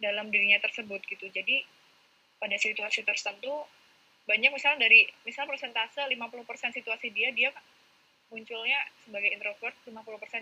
dalam 0.00 0.32
dirinya 0.32 0.56
tersebut 0.64 1.04
gitu. 1.04 1.28
Jadi 1.28 1.60
pada 2.40 2.56
situasi 2.56 3.04
tertentu 3.04 3.66
banyak 4.24 4.52
misalnya 4.52 4.88
dari 4.88 5.08
misal 5.28 5.44
persentase 5.44 6.04
50% 6.04 6.76
situasi 6.76 7.12
dia 7.12 7.32
dia 7.32 7.52
munculnya 8.28 8.76
sebagai 9.04 9.32
introvert 9.32 9.72
50% 9.88 9.94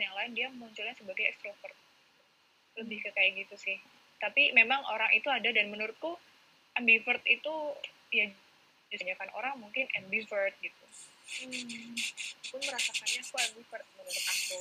yang 0.02 0.14
lain 0.14 0.30
dia 0.34 0.48
munculnya 0.54 0.94
sebagai 0.94 1.26
extrovert. 1.26 1.74
Lebih 2.78 3.02
ke 3.02 3.10
kayak 3.14 3.46
gitu 3.46 3.56
sih 3.58 3.78
tapi 4.22 4.50
memang 4.56 4.80
orang 4.88 5.12
itu 5.12 5.28
ada 5.28 5.48
dan 5.52 5.68
menurutku 5.68 6.16
ambivert 6.74 7.20
itu 7.28 7.52
ya 8.12 8.28
justru 8.88 9.12
kan 9.18 9.28
orang 9.34 9.58
mungkin 9.58 9.84
ambivert 9.98 10.54
gitu 10.62 10.86
Hmm. 11.26 11.98
Aku 12.46 12.56
merasakannya 12.62 13.18
aku 13.18 13.34
ambivert 13.34 13.86
menurut 13.98 14.26
aku. 14.30 14.58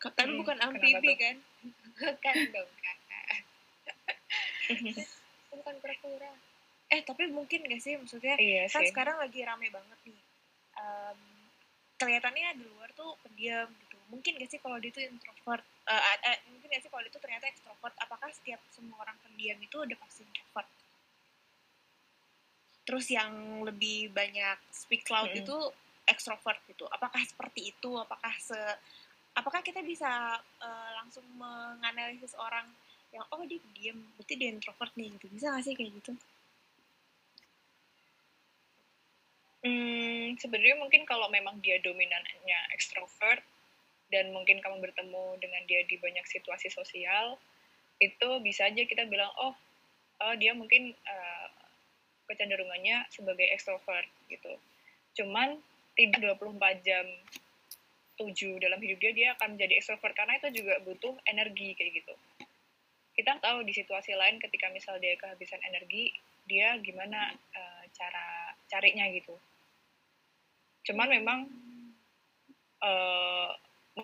Tapi 0.16 0.28
Hmm, 0.28 0.40
bukan 0.44 0.56
tuh? 0.60 1.16
kan? 1.16 1.36
Bukan 2.20 2.34
dong 2.52 2.70
kak. 2.80 2.98
bukan 5.50 5.74
pura-pura. 5.82 6.32
Eh 6.92 7.00
tapi 7.04 7.28
mungkin 7.28 7.64
gak 7.68 7.82
sih 7.82 7.96
maksudnya 7.96 8.36
iya 8.40 8.64
kan 8.70 8.80
sih 8.84 8.92
sekarang 8.92 9.16
lagi 9.20 9.40
rame 9.44 9.68
banget 9.72 9.98
nih. 10.08 10.20
Em, 10.78 11.18
kelihatannya 12.00 12.60
di 12.60 12.64
luar 12.68 12.88
tuh 12.96 13.16
pendiam 13.24 13.68
gitu. 13.68 13.96
Mungkin 14.08 14.40
gak 14.40 14.50
sih 14.52 14.60
kalau 14.62 14.76
dia 14.80 14.92
tuh 14.94 15.04
introvert? 15.04 15.64
Eh, 15.88 16.16
eh, 16.28 16.38
mungkin 16.52 16.68
gak 16.70 16.82
sih 16.84 16.90
kalau 16.92 17.02
dia 17.02 17.12
tuh 17.12 17.22
ternyata 17.22 17.48
extrovert? 17.48 17.94
Apakah 17.98 18.28
setiap 18.30 18.60
semua 18.70 19.00
orang 19.02 19.16
pendiam 19.24 19.58
itu 19.58 19.76
udah 19.80 19.96
pasti 19.96 20.22
introvert? 20.28 20.68
Terus 22.84 23.06
yang 23.08 23.62
lebih 23.64 24.10
banyak 24.12 24.58
speak 24.70 25.06
loud 25.08 25.32
Mm-mm. 25.32 25.42
itu 25.46 25.56
extrovert 26.06 26.60
gitu. 26.66 26.84
Apakah 26.90 27.22
seperti 27.22 27.74
itu? 27.74 27.90
Apakah 27.96 28.34
se 28.38 28.58
apakah 29.34 29.62
kita 29.62 29.80
bisa 29.80 30.36
eh, 30.62 30.90
langsung 30.98 31.24
menganalisis 31.38 32.34
orang 32.36 32.66
yang 33.10 33.26
oh 33.34 33.42
dia 33.42 33.58
pendiam, 33.58 33.98
berarti 34.14 34.34
dia 34.38 34.48
introvert 34.54 34.92
nih 34.94 35.10
gitu. 35.18 35.26
Bisa 35.32 35.50
gak 35.50 35.64
sih 35.66 35.74
kayak 35.74 35.90
gitu? 35.98 36.12
Hmm, 39.60 40.40
sebenarnya 40.40 40.80
mungkin 40.80 41.04
kalau 41.04 41.28
memang 41.28 41.60
dia 41.60 41.76
dominannya 41.84 42.58
ekstrovert 42.72 43.44
dan 44.10 44.34
mungkin 44.34 44.58
kamu 44.58 44.82
bertemu 44.82 45.38
dengan 45.38 45.62
dia 45.70 45.86
di 45.86 45.96
banyak 45.96 46.26
situasi 46.26 46.68
sosial, 46.68 47.38
itu 48.02 48.28
bisa 48.42 48.66
aja 48.66 48.82
kita 48.82 49.06
bilang, 49.06 49.30
oh, 49.38 49.54
oh 50.26 50.34
dia 50.36 50.50
mungkin 50.52 50.90
eh, 50.92 51.46
kecenderungannya 52.26 53.06
sebagai 53.10 53.46
ekstrovert 53.54 54.06
gitu. 54.26 54.54
Cuman 55.14 55.58
tidak 55.94 56.38
24 56.38 56.86
jam 56.86 57.06
7 58.18 58.62
dalam 58.62 58.78
hidup 58.82 58.98
dia, 59.00 59.12
dia 59.14 59.28
akan 59.38 59.56
menjadi 59.56 59.80
ekstrovert 59.80 60.14
karena 60.14 60.36
itu 60.42 60.62
juga 60.62 60.78
butuh 60.82 61.14
energi 61.30 61.74
kayak 61.78 62.02
gitu. 62.02 62.14
Kita 63.14 63.38
tahu 63.42 63.62
di 63.66 63.72
situasi 63.74 64.14
lain 64.14 64.38
ketika 64.42 64.70
misal 64.70 64.98
dia 64.98 65.14
kehabisan 65.18 65.60
energi, 65.66 66.14
dia 66.50 66.74
gimana 66.82 67.30
eh, 67.54 67.84
cara 67.94 68.58
carinya 68.66 69.06
gitu. 69.14 69.38
Cuman 70.86 71.08
memang 71.10 71.40
eh 72.80 73.50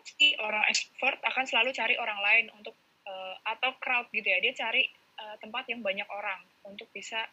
mesti 0.02 0.36
orang 0.42 0.64
extrovert 0.68 1.20
akan 1.24 1.44
selalu 1.48 1.70
cari 1.72 1.94
orang 1.96 2.20
lain 2.20 2.46
untuk 2.56 2.74
eh, 3.06 3.34
atau 3.46 3.74
crowd 3.80 4.08
gitu 4.12 4.26
ya. 4.26 4.38
Dia 4.42 4.52
cari 4.56 4.86
eh, 4.92 5.36
tempat 5.40 5.64
yang 5.70 5.80
banyak 5.80 6.06
orang 6.08 6.40
untuk 6.66 6.90
bisa 6.92 7.24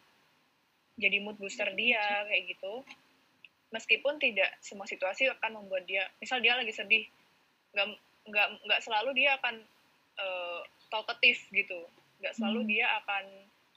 jadi 0.94 1.18
mood 1.20 1.36
booster 1.38 1.66
dia 1.74 2.24
kayak 2.30 2.54
gitu. 2.54 2.82
Meskipun 3.74 4.22
tidak 4.22 4.54
semua 4.62 4.86
situasi 4.86 5.26
akan 5.26 5.64
membuat 5.64 5.82
dia, 5.90 6.06
misal 6.22 6.38
dia 6.38 6.54
lagi 6.54 6.70
sedih, 6.70 7.04
nggak 7.74 7.86
nggak 8.30 8.48
nggak 8.70 8.80
selalu 8.86 9.10
dia 9.18 9.34
akan 9.38 9.58
eh, 10.18 10.60
talkative 10.88 11.40
gitu. 11.50 11.80
Nggak 12.22 12.34
selalu 12.38 12.60
Hmm. 12.64 12.70
dia 12.70 12.86
akan 13.02 13.24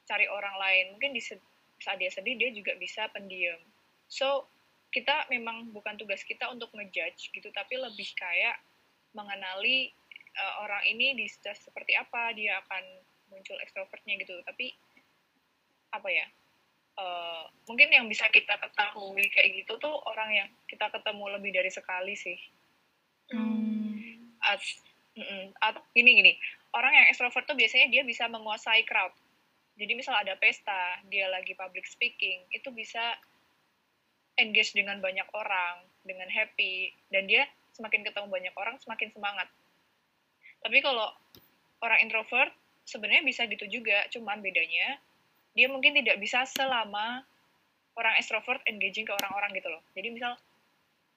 cari 0.06 0.26
orang 0.30 0.56
lain. 0.56 0.84
Mungkin 0.96 1.12
di 1.12 1.22
saat 1.78 1.98
dia 1.98 2.10
sedih 2.10 2.38
dia 2.38 2.50
juga 2.54 2.74
bisa 2.78 3.10
pendiam. 3.10 3.58
So 4.08 4.46
kita 4.88 5.28
memang 5.28 5.68
bukan 5.76 6.00
tugas 6.00 6.24
kita 6.24 6.48
untuk 6.48 6.72
ngejudge 6.72 7.28
gitu, 7.28 7.48
tapi 7.52 7.76
lebih 7.76 8.08
kayak 8.16 8.56
mengenali 9.16 9.92
uh, 10.36 10.54
orang 10.64 10.82
ini 10.88 11.16
di 11.16 11.24
situasi 11.28 11.68
seperti 11.68 11.96
apa, 11.96 12.32
dia 12.36 12.60
akan 12.64 12.84
muncul 13.32 13.56
ekstrovertnya 13.60 14.16
gitu. 14.20 14.36
Tapi 14.44 14.72
apa 15.92 16.08
ya? 16.12 16.26
uh, 16.98 17.42
mungkin 17.70 17.88
yang 17.94 18.06
bisa 18.10 18.26
kita 18.28 18.58
ketahui 18.58 19.30
kayak 19.30 19.62
gitu 19.62 19.78
tuh 19.78 19.94
orang 20.10 20.30
yang 20.34 20.48
kita 20.66 20.90
ketemu 20.90 21.24
lebih 21.38 21.50
dari 21.54 21.70
sekali 21.70 22.14
sih. 22.18 22.38
Hmm. 23.30 24.34
At, 24.42 24.62
mm-mm, 25.14 25.54
atau 25.62 25.82
gini 25.94 26.10
gini, 26.22 26.32
orang 26.74 26.94
yang 26.94 27.06
ekstrovert 27.10 27.46
tuh 27.46 27.58
biasanya 27.58 27.90
dia 27.90 28.02
bisa 28.02 28.26
menguasai 28.26 28.82
crowd. 28.86 29.14
Jadi 29.78 29.94
misal 29.94 30.18
ada 30.18 30.34
pesta, 30.34 30.98
dia 31.06 31.30
lagi 31.30 31.54
public 31.54 31.86
speaking, 31.86 32.42
itu 32.50 32.74
bisa 32.74 33.14
engage 34.34 34.74
dengan 34.74 34.98
banyak 34.98 35.26
orang, 35.34 35.86
dengan 36.02 36.26
happy, 36.26 36.90
dan 37.14 37.30
dia 37.30 37.46
semakin 37.78 38.02
ketemu 38.02 38.26
banyak 38.26 38.54
orang, 38.58 38.76
semakin 38.82 39.08
semangat. 39.14 39.48
Tapi 40.60 40.82
kalau 40.82 41.14
orang 41.80 42.02
introvert, 42.02 42.50
sebenarnya 42.82 43.22
bisa 43.22 43.46
gitu 43.46 43.70
juga, 43.70 44.02
cuman 44.10 44.42
bedanya 44.42 44.98
dia 45.54 45.66
mungkin 45.70 45.94
tidak 45.94 46.18
bisa 46.18 46.42
selama 46.46 47.22
orang 47.98 48.14
extrovert 48.14 48.62
engaging 48.70 49.02
ke 49.02 49.10
orang-orang 49.10 49.50
gitu 49.58 49.66
loh 49.66 49.82
jadi 49.90 50.14
misal 50.14 50.38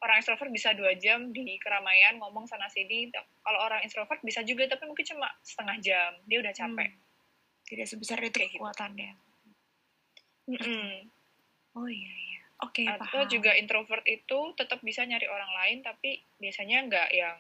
orang 0.02 0.18
extrovert 0.18 0.50
bisa 0.50 0.74
dua 0.74 0.98
jam 0.98 1.30
di 1.30 1.62
keramaian 1.62 2.18
ngomong 2.18 2.50
sana 2.50 2.66
sini 2.74 3.14
kalau 3.46 3.62
orang 3.62 3.86
introvert 3.86 4.18
bisa 4.26 4.42
juga 4.42 4.66
tapi 4.66 4.90
mungkin 4.90 5.06
cuma 5.06 5.30
setengah 5.46 5.78
jam 5.80 6.12
dia 6.26 6.42
udah 6.42 6.54
capek 6.58 6.90
Hmm. 6.92 7.10
Tidak 7.72 7.88
sebesar 7.88 8.20
itu 8.20 8.36
Kayak 8.36 8.52
gitu. 8.52 8.60
kekuatannya. 8.60 9.12
Mm-mm. 10.52 11.08
Oh 11.72 11.88
iya 11.88 12.12
iya. 12.12 12.41
Oke, 12.62 12.86
atau 12.86 13.26
paham. 13.26 13.30
juga 13.30 13.52
introvert 13.58 14.06
itu 14.06 14.54
tetap 14.54 14.80
bisa 14.86 15.02
nyari 15.02 15.26
orang 15.26 15.50
lain 15.50 15.78
tapi 15.82 16.22
biasanya 16.38 16.86
nggak 16.86 17.10
yang 17.10 17.38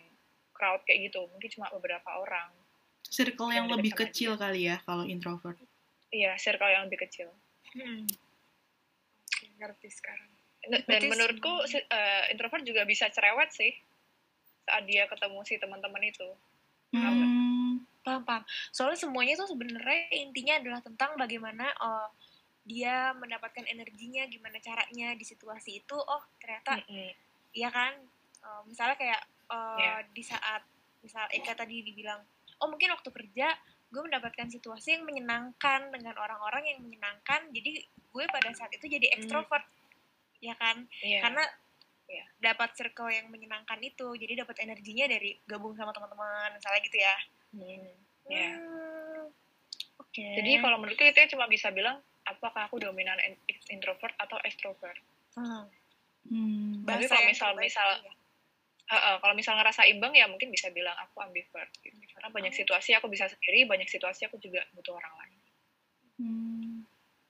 crowd 0.52 0.82
kayak 0.86 1.10
gitu 1.10 1.26
mungkin 1.30 1.50
cuma 1.54 1.70
beberapa 1.70 2.10
orang 2.18 2.50
Circle 3.12 3.52
yang 3.52 3.68
Yang 3.68 3.76
lebih 3.78 3.92
kecil 3.94 4.32
kali 4.40 4.72
ya 4.72 4.82
kalau 4.88 5.04
introvert. 5.06 5.58
iya 6.10 6.36
circle 6.42 6.70
yang 6.70 6.90
lebih 6.90 7.06
kecil 7.08 7.30
Hmm. 7.72 8.04
Oke, 9.32 9.48
ngerti 9.56 9.88
sekarang. 9.88 10.28
dan 10.68 10.84
Berarti 10.84 11.08
menurutku 11.08 11.54
eh, 11.72 12.24
introvert 12.36 12.68
juga 12.68 12.84
bisa 12.84 13.08
cerewet 13.08 13.48
sih 13.56 13.72
saat 14.68 14.84
dia 14.86 15.08
ketemu 15.08 15.40
si 15.48 15.56
teman-teman 15.58 16.04
itu 16.04 16.28
Hmm, 16.92 17.80
Paham, 18.04 18.28
paham. 18.28 18.44
Soalnya 18.76 19.00
semuanya 19.00 19.40
tuh 19.40 19.56
sebenarnya 19.56 20.12
intinya 20.12 20.60
adalah 20.60 20.84
tentang 20.84 21.16
bagaimana 21.16 21.72
eh, 21.72 22.08
dia 22.62 23.12
mendapatkan 23.18 23.66
energinya, 23.66 24.26
gimana 24.30 24.62
caranya 24.62 25.18
di 25.18 25.26
situasi 25.26 25.82
itu. 25.82 25.98
Oh, 25.98 26.22
ternyata 26.38 26.78
Mm-mm. 26.86 27.10
Iya 27.52 27.70
kan? 27.74 27.94
Eh, 28.42 28.62
misalnya 28.70 28.96
kayak 28.96 29.22
eh, 29.52 29.80
Iya. 29.82 29.94
di 30.14 30.24
saat 30.24 30.64
misal 31.02 31.26
Eka 31.34 31.58
tadi 31.58 31.82
dibilang, 31.82 32.22
oh 32.62 32.68
mungkin 32.70 32.94
waktu 32.94 33.10
kerja 33.10 33.52
gue 33.92 34.02
mendapatkan 34.08 34.48
situasi 34.48 34.96
yang 34.96 35.04
menyenangkan 35.04 35.92
dengan 35.92 36.16
orang-orang 36.16 36.64
yang 36.64 36.80
menyenangkan, 36.80 37.52
jadi 37.52 37.84
gue 37.84 38.24
pada 38.32 38.54
saat 38.56 38.72
itu 38.72 38.88
jadi 38.88 39.12
ekstrovert, 39.20 39.68
ya 40.40 40.56
kan? 40.56 40.88
Iya. 41.04 41.20
Karena 41.28 41.44
Iya. 42.08 42.26
dapat 42.44 42.76
circle 42.76 43.08
yang 43.12 43.28
menyenangkan 43.32 43.80
itu, 43.84 44.16
jadi 44.16 44.44
dapat 44.44 44.64
energinya 44.64 45.08
dari 45.08 45.40
gabung 45.48 45.76
sama 45.76 45.92
teman-teman, 45.92 46.56
misalnya 46.56 46.82
gitu 46.84 46.98
ya. 47.00 47.16
Hmm, 47.52 47.92
Iya. 48.32 48.50
Hmm, 48.56 49.24
Oke. 50.00 50.28
Jadi 50.40 50.52
kalau 50.60 50.76
menurutku 50.80 51.04
itu 51.04 51.20
cuma 51.36 51.48
bisa 51.48 51.72
bilang 51.72 52.00
apakah 52.26 52.70
aku 52.70 52.78
dominan 52.78 53.18
in- 53.24 53.42
introvert 53.70 54.14
atau 54.18 54.38
extrovert. 54.44 54.98
Hmm, 55.34 55.66
hmm. 56.28 56.86
Tapi 56.86 57.08
kalau 57.08 57.24
misal- 57.26 57.58
misal- 57.58 58.02
ya. 58.04 58.14
Heeh, 58.92 59.16
kalau 59.24 59.32
misal 59.32 59.56
ngerasa 59.56 59.88
imbang 59.88 60.12
ya 60.12 60.28
mungkin 60.28 60.52
bisa 60.52 60.68
bilang 60.68 60.92
aku 61.00 61.24
ambivert. 61.24 61.72
Gitu. 61.80 61.96
Karena 62.12 62.28
banyak 62.28 62.52
Oh. 62.52 62.60
situasi 62.60 62.92
aku 62.92 63.08
bisa 63.08 63.24
sendiri, 63.32 63.64
banyak 63.64 63.88
situasi 63.88 64.28
aku 64.28 64.36
juga 64.36 64.68
butuh 64.76 65.00
orang 65.00 65.14
lain. 65.16 65.40
Hmm. 66.20 66.76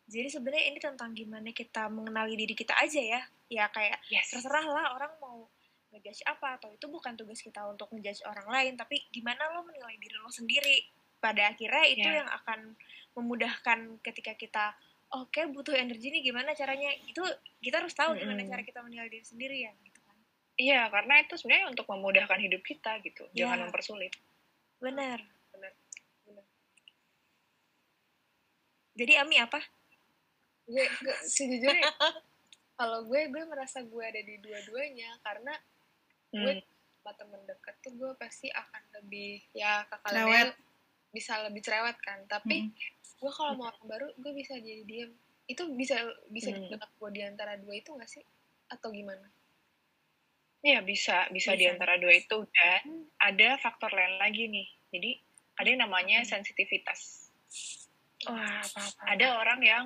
Jadi 0.10 0.28
sebenarnya 0.28 0.66
ini 0.74 0.80
tentang 0.82 1.14
gimana 1.14 1.54
kita 1.54 1.86
mengenali 1.88 2.34
diri 2.34 2.58
kita 2.58 2.74
aja 2.76 3.00
ya. 3.00 3.22
Ya 3.48 3.70
kayak 3.70 4.02
Yes. 4.10 4.34
terserah 4.34 4.66
lah 4.66 4.98
orang 4.98 5.14
mau 5.22 5.46
ngejudge 5.92 6.24
apa 6.26 6.56
atau 6.58 6.72
itu 6.72 6.88
bukan 6.88 7.14
tugas 7.14 7.40
kita 7.40 7.62
untuk 7.68 7.92
ngejudge 7.92 8.24
orang 8.24 8.48
lain 8.48 8.74
tapi 8.80 9.04
gimana 9.12 9.52
lo 9.52 9.62
menilai 9.62 10.00
diri 10.00 10.16
lo 10.18 10.32
sendiri 10.32 10.88
pada 11.22 11.48
akhirnya 11.48 11.86
itu 11.88 12.04
Ya. 12.04 12.20
yang 12.20 12.30
akan 12.34 12.60
memudahkan 13.14 13.80
ketika 14.02 14.34
kita 14.34 14.66
oke 15.12 15.38
butuh 15.52 15.74
energi 15.74 16.10
nih 16.10 16.24
gimana 16.24 16.52
caranya 16.52 16.90
itu 17.02 17.22
kita 17.60 17.78
harus 17.78 17.92
tahu 17.92 18.16
gimana 18.16 18.40
Mm-mm. 18.40 18.50
cara 18.50 18.64
kita 18.64 18.80
menilai 18.80 19.08
diri 19.08 19.22
sendiri 19.22 19.58
ya 19.62 19.74
gitu 19.80 20.00
kan 20.00 20.18
Iya, 20.54 20.82
karena 20.88 21.20
itu 21.20 21.34
sebenarnya 21.36 21.68
untuk 21.70 21.86
memudahkan 21.86 22.40
hidup 22.40 22.62
kita 22.62 23.00
gitu, 23.02 23.24
Ya. 23.32 23.46
jangan 23.46 23.66
mempersulit. 23.66 24.12
benar 24.78 25.22
Benar, 25.52 25.74
benar. 26.24 26.46
jadi 28.94 29.22
Ami 29.22 29.38
apa 29.38 29.62
Gue, 30.64 30.86
gue 30.98 31.16
sejujurnya 31.28 31.92
kalau 32.74 33.04
gue 33.04 33.22
gue 33.28 33.44
merasa 33.44 33.80
gue 33.80 34.04
ada 34.04 34.20
di 34.20 34.38
dua-duanya 34.38 35.20
karena 35.22 35.54
Hmm. 36.32 36.48
Gue- 36.48 36.64
sama 36.96 37.12
temen 37.14 37.42
deket 37.44 37.76
tuh 37.82 37.92
gue 37.92 38.12
pasti 38.16 38.48
akan 38.48 38.84
lebih 38.96 39.42
ya 39.52 39.84
kakak 39.84 40.16
Cerewet. 40.16 40.54
Bisa 41.12 41.44
lebih 41.46 41.62
cerewet 41.62 41.98
kan 42.02 42.24
tapi 42.28 42.68
Hmm. 42.68 42.72
gue 43.22 43.32
kalau 43.32 43.54
mau 43.54 43.70
orang 43.70 43.86
baru 43.86 44.08
gue 44.18 44.34
bisa 44.34 44.56
jadi 44.58 44.84
diem 44.84 45.12
itu 45.46 45.64
bisa 45.76 45.96
bisa 46.32 46.50
Hmm. 46.50 46.64
dibentuk 46.64 46.92
gue 46.98 47.10
di 47.12 47.22
antara 47.22 47.54
dua 47.60 47.74
itu 47.76 47.92
gak 47.94 48.10
sih 48.10 48.24
atau 48.68 48.90
gimana 48.90 49.28
Iya, 50.62 50.86
bisa, 50.86 51.26
bisa 51.34 51.58
di 51.58 51.66
Bisa. 51.66 51.74
antara 51.74 51.98
dua 51.98 52.14
itu 52.14 52.38
dan 52.54 52.86
ada 53.18 53.58
faktor 53.58 53.90
lain 53.90 54.22
lagi 54.22 54.46
nih. 54.46 54.68
Jadi 54.94 55.12
ada 55.58 55.68
yang 55.68 55.82
namanya 55.82 56.22
sensitivitas. 56.22 57.34
wah 58.30 58.62
apa 58.62 58.82
apa 58.86 59.02
Ada 59.10 59.28
orang 59.42 59.60
yang 59.66 59.86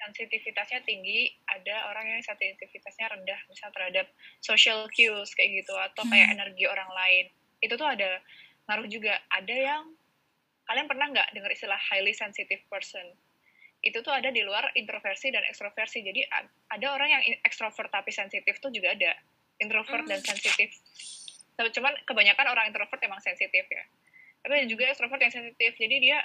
sensitivitasnya 0.00 0.82
tinggi, 0.82 1.30
ada 1.46 1.86
orang 1.86 2.18
yang 2.18 2.22
sensitivitasnya 2.24 3.06
rendah, 3.14 3.38
misal 3.46 3.70
terhadap 3.70 4.10
social 4.42 4.88
cues 4.90 5.30
kayak 5.38 5.62
gitu 5.62 5.74
atau 5.78 6.02
kayak 6.08 6.34
energi 6.34 6.66
orang 6.66 6.90
lain. 6.90 7.30
Itu 7.62 7.78
tuh 7.78 7.86
ada 7.86 8.18
ngaruh 8.66 8.88
juga. 8.90 9.22
Ada 9.30 9.54
yang 9.54 9.82
kalian 10.70 10.86
pernah 10.86 11.10
nggak 11.10 11.34
dengar 11.34 11.50
istilah 11.50 11.80
highly 11.90 12.14
sensitive 12.14 12.62
person? 12.70 13.02
Itu 13.82 14.06
tuh 14.06 14.14
ada 14.14 14.30
di 14.30 14.46
luar 14.46 14.70
introversi 14.78 15.34
dan 15.34 15.42
ekstroversi. 15.50 16.06
Jadi 16.06 16.22
ada 16.70 16.86
orang 16.94 17.10
yang 17.10 17.22
ekstrovert 17.42 17.90
tapi 17.90 18.14
sensitif 18.14 18.62
tuh 18.62 18.70
juga 18.70 18.94
ada. 18.94 19.18
Introvert 19.58 20.06
dan 20.06 20.22
sensitif. 20.22 20.70
Tapi 21.58 21.74
Cuman 21.74 21.92
kebanyakan 22.06 22.46
orang 22.54 22.70
introvert 22.70 23.02
emang 23.02 23.18
sensitif 23.18 23.66
ya. 23.66 23.82
Tapi 24.46 24.52
ada 24.62 24.66
juga 24.70 24.86
ekstrovert 24.86 25.18
yang 25.20 25.34
sensitif. 25.34 25.74
Jadi 25.74 25.96
dia 25.98 26.22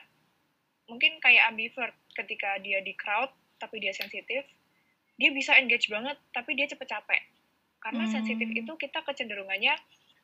mungkin 0.85 1.17
kayak 1.17 1.49
ambivert 1.49 1.97
ketika 2.13 2.61
dia 2.61 2.79
di 2.85 2.93
crowd 2.93 3.33
tapi 3.57 3.81
dia 3.81 3.89
sensitif 3.89 4.45
dia 5.17 5.29
bisa 5.33 5.57
engage 5.57 5.89
banget 5.89 6.17
tapi 6.29 6.53
dia 6.53 6.69
cepet 6.69 6.85
capek 6.85 7.21
karena 7.81 8.05
Hmm. 8.05 8.13
sensitif 8.13 8.49
itu 8.53 8.73
kita 8.77 9.01
kecenderungannya 9.01 9.73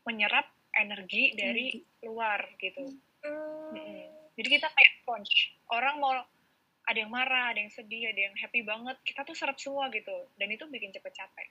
menyerap 0.05 0.49
energi 0.77 1.33
dari 1.33 1.81
luar 2.05 2.45
gitu 2.61 2.93
Hmm. 3.21 3.77
Mm-mm. 3.77 4.00
Jadi 4.37 4.47
kita 4.59 4.67
kayak 4.71 4.91
sponge 5.03 5.33
orang 5.71 5.95
mau 5.99 6.13
ada 6.81 6.97
yang 6.97 7.11
marah 7.13 7.53
ada 7.53 7.59
yang 7.61 7.71
sedih 7.71 8.09
ada 8.09 8.31
yang 8.31 8.35
happy 8.37 8.65
banget 8.65 8.97
kita 9.05 9.21
tuh 9.23 9.35
serap 9.37 9.57
semua 9.59 9.87
gitu 9.93 10.27
dan 10.39 10.47
itu 10.49 10.65
bikin 10.67 10.91
cepet 10.91 11.13
capek 11.13 11.47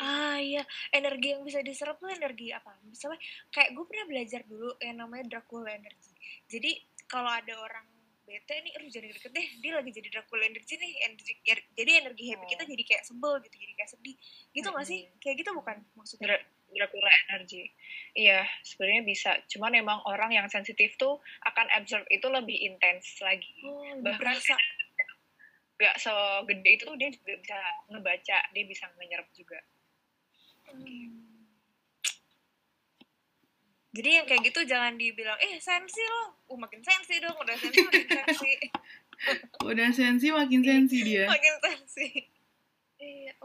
Ah 0.00 0.40
iya, 0.40 0.64
energi 0.96 1.36
yang 1.36 1.44
bisa 1.44 1.60
diserap 1.60 2.00
tuh 2.00 2.08
energi 2.08 2.48
apa? 2.48 2.72
Misalnya 2.88 3.20
kayak 3.52 3.76
gue 3.76 3.84
pernah 3.84 4.06
belajar 4.08 4.40
dulu 4.48 4.72
yang 4.80 4.96
namanya 4.96 5.28
Dracula 5.28 5.76
energy. 5.76 6.16
Jadi 6.48 6.80
kalau 7.04 7.28
ada 7.28 7.52
orang 7.60 7.84
bete 8.24 8.64
nih, 8.64 8.72
aduh 8.80 8.88
jangan 8.88 9.12
deket 9.12 9.32
deh, 9.36 9.48
dia 9.60 9.72
lagi 9.76 9.90
jadi 9.92 10.08
Dracula 10.08 10.48
energy 10.48 10.80
nih, 10.80 10.92
energi, 11.04 11.32
er- 11.44 11.68
jadi 11.76 11.90
energi 12.00 12.24
happy 12.32 12.44
Oh. 12.48 12.50
kita 12.56 12.64
jadi 12.64 12.84
kayak 12.88 13.04
sebel 13.04 13.32
gitu, 13.44 13.56
jadi 13.60 13.72
kayak 13.76 13.90
sedih, 13.92 14.16
gitu 14.56 14.68
nggak 14.72 14.86
sih? 14.88 15.00
Kayak 15.20 15.36
gitu 15.44 15.50
bukan 15.52 15.76
maksudnya? 15.92 16.26
Dra- 16.32 16.44
Dracula 16.74 17.10
energy 17.30 17.70
iya 18.12 18.42
sebenarnya 18.66 19.02
bisa 19.06 19.30
cuman 19.48 19.72
emang 19.78 19.98
orang 20.04 20.34
yang 20.34 20.46
sensitif 20.50 20.98
tuh 20.98 21.16
akan 21.46 21.66
absorb 21.72 22.04
itu 22.10 22.26
lebih 22.26 22.58
intens 22.60 23.16
lagi 23.22 23.48
Oh, 23.64 23.80
bahkan 24.02 24.34
berasa. 24.36 24.54
gak 25.74 25.96
segede 25.98 26.70
itu 26.70 26.84
tuh 26.86 26.96
dia 26.98 27.10
juga 27.10 27.34
bisa 27.38 27.58
ngebaca 27.90 28.38
dia 28.50 28.64
bisa 28.66 28.84
menyerap 28.98 29.26
juga 29.32 29.58
Hmm. 30.64 31.44
Jadi 33.94 34.10
yang 34.10 34.26
kayak 34.26 34.42
gitu 34.50 34.66
jangan 34.66 34.98
dibilang, 34.98 35.38
eh 35.38 35.54
sensi 35.62 36.02
lo, 36.02 36.42
uh 36.50 36.58
makin 36.58 36.82
sensi 36.82 37.22
dong, 37.22 37.36
udah 37.38 37.54
sensi 37.54 37.78
makin 37.78 38.08
sensi, 38.10 38.50
Udah 39.70 39.88
sensi 39.94 40.26
makin 40.34 40.60
sensi 40.66 40.98
dia. 41.06 41.28
makin 41.36 41.54
sensi. 41.62 42.06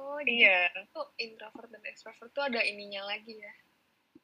Oh 0.09 0.19
iya 0.25 0.73
tuh 0.89 1.05
introvert 1.21 1.69
dan 1.69 1.83
extrovert 1.85 2.33
tuh 2.33 2.43
ada 2.49 2.65
ininya 2.65 3.05
lagi 3.05 3.37
ya 3.37 3.53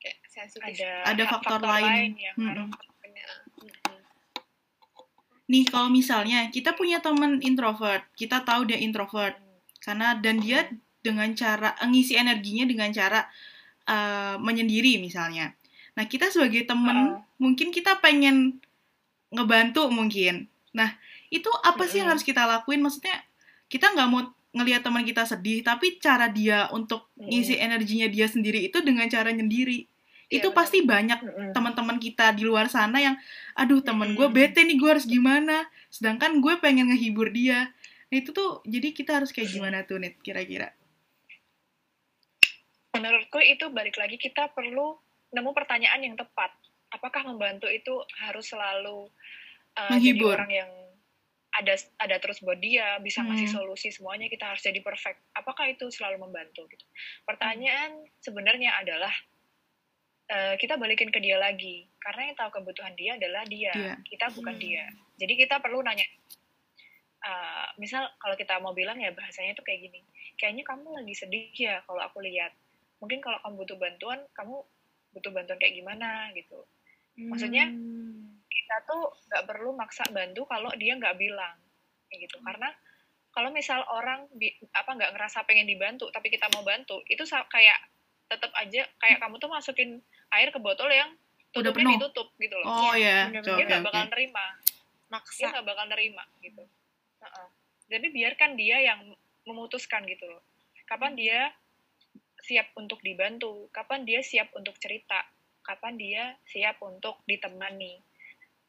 kayak 0.02 0.18
sensitif 0.28 0.82
ada 0.82 1.14
Ada 1.14 1.24
faktor 1.30 1.62
lain. 1.62 2.18
yang 2.18 2.36
Mm-mm. 2.36 2.46
ngaruh. 2.46 2.68
Mm-mm. 2.70 4.00
Nih 5.46 5.64
kalau 5.70 5.94
misalnya 5.94 6.50
kita 6.50 6.74
punya 6.74 6.98
teman 7.06 7.38
introvert, 7.46 8.02
kita 8.18 8.42
tahu 8.42 8.66
dia 8.66 8.82
introvert 8.82 9.38
karena 9.78 10.18
dan 10.18 10.42
dia 10.42 10.66
dengan 11.06 11.30
cara 11.38 11.78
ngisi 11.86 12.18
energinya 12.18 12.66
dengan 12.66 12.90
cara 12.90 13.30
eh, 13.86 14.36
menyendiri 14.42 14.98
misalnya. 14.98 15.54
Nah 15.94 16.06
kita 16.10 16.34
sebagai 16.34 16.66
temen 16.66 17.14
Heeh. 17.14 17.38
mungkin 17.38 17.70
kita 17.70 18.02
pengen 18.02 18.58
ngebantu 19.30 19.86
mungkin. 19.94 20.50
Nah 20.74 20.98
itu 21.30 21.48
apa 21.62 21.86
sih 21.86 22.02
yang 22.02 22.10
harus 22.10 22.26
kita 22.26 22.42
lakuin? 22.50 22.82
Maksudnya 22.82 23.14
kita 23.70 23.94
nggak 23.94 24.10
mau 24.10 24.26
ngelihat 24.56 24.88
teman 24.88 25.04
kita 25.04 25.28
sedih, 25.28 25.60
tapi 25.68 26.00
cara 26.00 26.32
dia 26.32 26.72
untuk 26.72 27.12
ngisi 27.20 27.60
energinya 27.60 28.08
dia 28.08 28.32
sendiri 28.32 28.72
itu 28.72 28.80
dengan 28.80 29.06
cara 29.12 29.36
nyendiri. 29.36 29.84
Iya, 30.26 30.42
itu 30.42 30.48
pasti 30.56 30.82
banyak 30.82 31.52
teman-teman 31.54 32.02
kita 32.02 32.34
di 32.34 32.48
luar 32.48 32.66
sana 32.72 32.98
yang 32.98 33.16
aduh 33.54 33.84
temen 33.84 34.18
gue 34.18 34.26
bete 34.32 34.64
nih 34.64 34.80
gue 34.80 34.90
harus 34.90 35.06
gimana? 35.06 35.68
Sedangkan 35.92 36.40
gue 36.40 36.56
pengen 36.64 36.90
ngehibur 36.90 37.30
dia. 37.30 37.70
Nah 38.10 38.16
itu 38.18 38.34
tuh 38.34 38.64
jadi 38.66 38.96
kita 38.96 39.22
harus 39.22 39.30
kayak 39.30 39.54
gimana 39.54 39.84
tuh 39.86 40.02
Nit 40.02 40.18
kira-kira? 40.24 40.74
Menurutku 42.96 43.44
itu 43.44 43.70
balik 43.70 44.00
lagi 44.00 44.16
kita 44.16 44.50
perlu 44.56 44.96
nemu 45.36 45.52
pertanyaan 45.52 46.00
yang 46.00 46.16
tepat. 46.16 46.56
Apakah 46.90 47.28
membantu 47.28 47.68
itu 47.68 47.92
harus 48.24 48.50
selalu 48.50 49.12
uh, 49.76 49.92
jadi 50.00 50.16
Menghibur. 50.16 50.32
orang 50.40 50.52
yang 50.52 50.72
ada 51.56 51.74
ada 51.98 52.16
terus 52.20 52.44
buat 52.44 52.60
dia 52.60 53.00
bisa 53.00 53.24
ngasih 53.24 53.48
Hmm. 53.48 53.56
solusi 53.64 53.88
semuanya 53.90 54.28
kita 54.28 54.44
harus 54.52 54.60
jadi 54.60 54.80
perfect 54.80 55.24
apakah 55.32 55.66
itu 55.68 55.88
selalu 55.88 56.20
membantu 56.22 56.68
gitu 56.68 56.84
pertanyaan 57.24 57.96
sebenarnya 58.20 58.76
adalah 58.76 59.14
eh, 60.28 60.56
kita 60.58 60.76
balikin 60.76 61.10
ke 61.10 61.20
dia 61.20 61.38
lagi 61.38 61.88
karena 62.02 62.28
yang 62.28 62.36
tahu 62.36 62.60
kebutuhan 62.60 62.92
dia 62.94 63.16
adalah 63.16 63.46
dia 63.46 63.72
Dia. 63.72 63.94
kita 64.04 64.34
bukan 64.34 64.56
Hmm. 64.56 64.64
dia 64.64 64.84
jadi 65.16 65.34
kita 65.38 65.56
perlu 65.60 65.80
nanya 65.80 66.04
eh, 67.26 67.68
misal 67.78 68.06
kalau 68.20 68.36
kita 68.36 68.60
mau 68.60 68.74
bilang 68.74 69.00
ya 69.00 69.10
bahasanya 69.12 69.56
tuh 69.56 69.64
kayak 69.64 69.88
gini 69.88 70.02
kayaknya 70.36 70.64
kamu 70.64 70.92
lagi 70.92 71.14
sedih 71.16 71.50
ya 71.56 71.80
kalau 71.88 72.04
aku 72.04 72.20
lihat 72.22 72.52
mungkin 73.00 73.24
kalau 73.24 73.40
kamu 73.42 73.64
butuh 73.64 73.78
bantuan 73.78 74.20
kamu 74.34 74.56
butuh 75.12 75.32
bantuan 75.32 75.58
kayak 75.58 75.76
gimana 75.80 76.30
gitu 76.36 76.60
Maksudnya, 77.16 77.72
Hmm. 77.72 78.35
Kita 78.66 78.82
tuh 78.90 79.14
nggak 79.30 79.46
perlu 79.46 79.78
maksa 79.78 80.02
bantu 80.10 80.50
kalau 80.50 80.74
dia 80.74 80.98
nggak 80.98 81.14
bilang. 81.22 81.54
Kayak 82.10 82.26
gitu. 82.26 82.42
Karena 82.42 82.74
kalau 83.30 83.54
misal 83.54 83.86
orang 83.94 84.26
bi- 84.34 84.58
apa 84.74 84.90
nggak 84.98 85.14
ngerasa 85.14 85.46
pengen 85.46 85.70
dibantu 85.70 86.10
tapi 86.10 86.34
kita 86.34 86.50
mau 86.56 86.66
bantu 86.66 87.04
itu 87.06 87.22
kayak 87.28 87.78
tetap 88.26 88.50
aja 88.58 88.90
kayak 88.98 89.22
kamu 89.22 89.38
tuh 89.38 89.52
masukin 89.54 90.02
air 90.34 90.50
ke 90.50 90.58
botol 90.58 90.90
yang 90.90 91.14
Udah 91.54 91.70
tutupnya 91.70 91.86
penuh. 91.86 91.94
ditutup 92.02 92.28
gitu 92.42 92.56
loh. 92.58 92.66
Oh 92.66 92.94
ya, 92.98 93.30
bener-bener. 93.30 93.46
dia 93.46 93.54
oke 93.54 93.70
nggak 93.70 93.82
oke. 93.86 93.88
bakal 93.94 94.04
nerima. 94.10 94.46
Dia 94.58 95.14
maksa 95.14 95.46
nggak 95.54 95.66
bakal 95.70 95.86
nerima 95.94 96.24
gitu. 96.42 96.64
Heeh. 97.22 97.48
jadi 97.86 98.08
biarkan 98.10 98.52
dia 98.58 98.78
yang 98.82 99.00
memutuskan 99.46 100.10
gitu 100.10 100.26
loh. 100.26 100.42
Kapan 100.90 101.14
dia 101.14 101.54
siap 102.46 102.78
untuk 102.78 103.02
dibantu 103.02 103.74
kapan 103.74 104.06
dia 104.06 104.22
siap 104.22 104.54
untuk 104.54 104.78
cerita 104.78 105.26
kapan 105.66 105.98
dia 105.98 106.24
siap 106.46 106.78
untuk 106.86 107.26
ditemani 107.26 107.98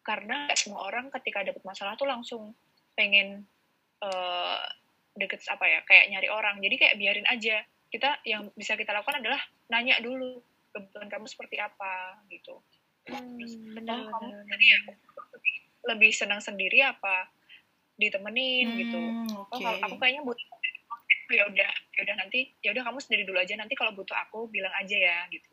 karena 0.07 0.47
nggak 0.47 0.55
semua 0.55 0.87
orang 0.87 1.11
ketika 1.11 1.43
dapet 1.43 1.67
masalah 1.67 1.99
tuh 1.99 2.07
langsung 2.07 2.55
pengen 2.95 3.43
eh, 3.99 4.63
deket 5.19 5.43
apa 5.51 5.67
ya 5.67 5.81
kayak 5.83 6.15
nyari 6.15 6.29
orang. 6.31 6.63
Jadi 6.63 6.75
kayak 6.79 6.95
biarin 6.95 7.27
aja. 7.27 7.67
Kita 7.91 8.23
yang 8.23 8.53
bisa 8.55 8.79
kita 8.79 8.95
lakukan 8.95 9.19
adalah 9.19 9.41
nanya 9.67 9.99
dulu 9.99 10.39
kebutuhan 10.71 11.09
kamu 11.11 11.27
seperti 11.27 11.57
apa? 11.59 12.23
gitu. 12.29 12.61
Hmm, 13.07 13.39
Terus, 13.39 13.55
bener, 13.73 13.97
oh, 13.97 14.11
kamu 14.13 14.29
tadi 14.47 14.67
bener. 14.67 14.95
lebih 15.87 16.11
senang 16.15 16.39
sendiri 16.39 16.83
apa 16.83 17.31
ditemenin? 17.97 18.67
Gitu. 18.79 18.99
Hmm, 19.01 19.27
oh 19.33 19.47
Oke. 19.51 19.59
kalau 19.59 19.79
aku 19.83 19.97
kayaknya 19.99 20.23
butuh 20.23 20.47
ya 21.27 21.43
udah 21.43 21.71
ya 21.99 22.01
udah 22.07 22.17
nanti 22.23 22.55
ya 22.63 22.71
udah 22.71 22.83
kamu 22.87 22.99
sendiri 23.03 23.23
dulu 23.27 23.39
aja. 23.41 23.55
Nanti 23.57 23.75
kalau 23.75 23.91
butuh 23.97 24.15
aku 24.15 24.47
bilang 24.53 24.75
aja 24.77 24.95
ya 24.95 25.19
gitu. 25.33 25.51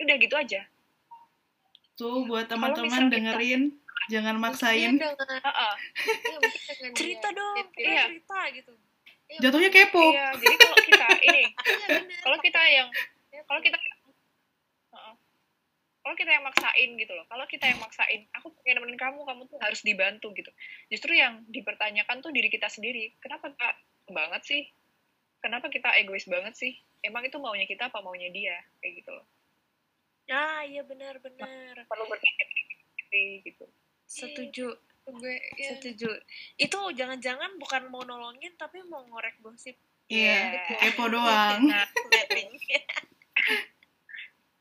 Udah 0.00 0.16
gitu 0.16 0.34
aja. 0.38 0.60
Tuh 1.98 2.24
buat 2.24 2.48
teman-teman 2.48 2.86
misal 2.88 3.04
kita- 3.08 3.12
dengerin, 3.12 3.62
jangan 4.10 4.34
Iya, 4.34 4.42
maksain. 4.42 4.92
dengan, 4.98 5.14
iya, 5.14 5.70
mungkin 6.36 6.62
dengan 6.66 6.92
cerita 6.98 7.28
dia 7.30 7.38
dong 7.38 7.56
Iya. 7.78 8.04
cerita 8.04 8.40
gitu. 8.52 8.72
Iya, 9.30 9.38
Jatuhnya 9.40 9.70
kepo. 9.70 10.02
iya 10.10 10.26
jadi 10.34 10.54
kalau 10.58 10.78
kita 10.82 11.06
ini 11.30 11.44
iya, 11.62 11.86
kalau 12.18 12.38
kita 12.42 12.62
yang 12.66 12.88
kalau 13.46 13.60
kita 13.62 13.78
Heeh. 14.90 15.14
kalau 16.00 16.14
kita 16.18 16.30
yang 16.32 16.42
maksain 16.42 16.90
gitu 16.98 17.12
loh. 17.14 17.26
Kalau 17.30 17.44
kita 17.46 17.64
yang 17.64 17.78
maksain 17.78 18.20
aku 18.34 18.50
pengen 18.58 18.82
nemenin 18.82 18.98
kamu 18.98 19.20
kamu 19.22 19.42
tuh 19.46 19.58
harus 19.62 19.80
dibantu 19.80 20.34
gitu. 20.34 20.50
Justru 20.90 21.14
yang 21.14 21.46
dipertanyakan 21.46 22.18
tuh 22.18 22.34
diri 22.34 22.50
kita 22.50 22.66
sendiri. 22.66 23.14
Kenapa 23.22 23.54
kita 23.54 23.68
banget 24.10 24.42
sih? 24.42 24.62
Kenapa 25.38 25.70
kita 25.70 25.94
egois 25.94 26.26
banget 26.26 26.58
sih? 26.58 26.74
Emang 27.00 27.22
itu 27.22 27.38
maunya 27.38 27.64
kita 27.64 27.86
apa 27.86 28.02
maunya 28.02 28.28
dia? 28.28 28.58
Kayak 28.82 28.92
gitu 29.04 29.10
loh. 29.14 29.26
Ah 30.26 30.62
iya 30.62 30.82
benar 30.82 31.18
benar 31.18 31.74
perlu 31.86 32.06
berpikir 32.06 32.46
diri 33.10 33.42
gitu 33.42 33.66
setuju. 34.10 34.74
Gue 35.06 35.34
ya, 35.54 35.74
setuju. 35.74 36.10
Itu 36.54 36.78
jangan-jangan 36.92 37.56
bukan 37.56 37.86
mau 37.88 38.02
nolongin 38.02 38.54
tapi 38.54 38.82
mau 38.84 39.02
ngorek 39.06 39.38
gosip. 39.40 39.74
Iya, 40.06 40.66
Iya. 40.66 40.90
kepo 40.90 41.06
doang. 41.06 41.70
nah 41.70 41.86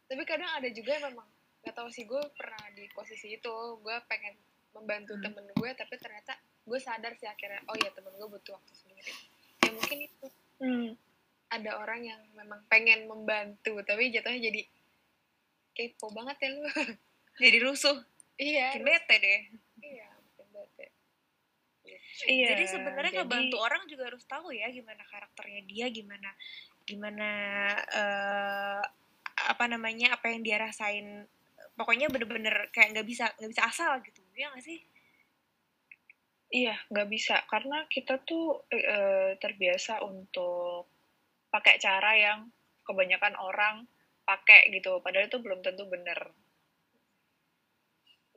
tapi 0.06 0.22
kadang 0.24 0.50
ada 0.52 0.70
juga 0.70 0.94
yang 0.94 1.10
memang 1.10 1.26
gak 1.62 1.74
tahu 1.76 1.90
sih 1.90 2.06
gue 2.06 2.18
pernah 2.34 2.58
di 2.74 2.86
posisi 2.90 3.30
itu 3.32 3.54
gue 3.80 3.96
pengen 4.06 4.34
membantu 4.72 5.18
Hmm. 5.18 5.26
temen 5.26 5.46
gue 5.50 5.70
tapi 5.74 5.98
ternyata 5.98 6.34
gue 6.64 6.80
sadar 6.80 7.14
sih 7.14 7.26
akhirnya 7.26 7.62
oh 7.66 7.76
ya 7.76 7.90
temen 7.90 8.14
gue 8.14 8.26
butuh 8.28 8.54
waktu 8.56 8.74
sendiri. 8.76 9.14
Ya 9.60 9.70
mungkin 9.70 9.98
itu. 10.00 10.28
Hmm. 10.60 10.90
ada 11.50 11.82
orang 11.82 12.06
yang 12.06 12.22
memang 12.38 12.62
pengen 12.70 13.10
membantu 13.10 13.82
tapi 13.82 14.14
jatuhnya 14.14 14.54
jadi 14.54 14.62
kepo 15.74 16.14
banget 16.14 16.38
ya 16.40 16.50
lu. 16.54 16.62
Jadi 17.42 17.58
rusuh 17.58 17.98
iya. 18.40 18.74
Bikin 18.74 18.84
bete 18.88 19.16
deh. 19.20 19.40
Iya 19.84 20.08
mungkin 20.16 20.48
bete. 20.56 20.86
Iya, 22.28 22.48
jadi 22.56 22.66
sebenarnya 22.68 23.12
jadi- 23.12 23.20
ngebantu 23.24 23.58
orang 23.64 23.84
juga 23.88 24.04
harus 24.12 24.24
tahu 24.28 24.52
ya 24.52 24.68
gimana 24.72 25.04
karakternya 25.08 25.62
dia 25.64 25.88
gimana 25.88 26.30
gimana 26.84 27.30
eh, 27.96 28.84
apa 29.40 29.66
namanya 29.70 30.16
apa 30.18 30.32
yang 30.32 30.42
dia 30.44 30.58
rasain. 30.60 31.28
Pokoknya 31.80 32.12
bener-bener 32.12 32.68
kayak 32.76 32.92
nggak 32.92 33.08
bisa 33.08 33.32
nggak 33.40 33.52
bisa 33.56 33.64
asal 33.68 33.92
gitu 34.04 34.20
ya 34.36 34.52
nggak 34.52 34.66
sih? 34.66 34.80
Iya, 36.50 36.76
nggak 36.90 37.08
bisa. 37.14 37.46
Karena 37.46 37.86
kita 37.88 38.20
tuh 38.26 38.66
eh, 38.74 39.38
terbiasa 39.38 40.02
untuk 40.02 40.90
pakai 41.54 41.78
cara 41.78 42.12
yang 42.18 42.40
kebanyakan 42.86 43.38
orang 43.38 43.86
pakai 44.26 44.70
gitu, 44.74 44.98
padahal 45.02 45.30
itu 45.30 45.38
belum 45.42 45.62
tentu 45.62 45.86
benar. 45.90 46.34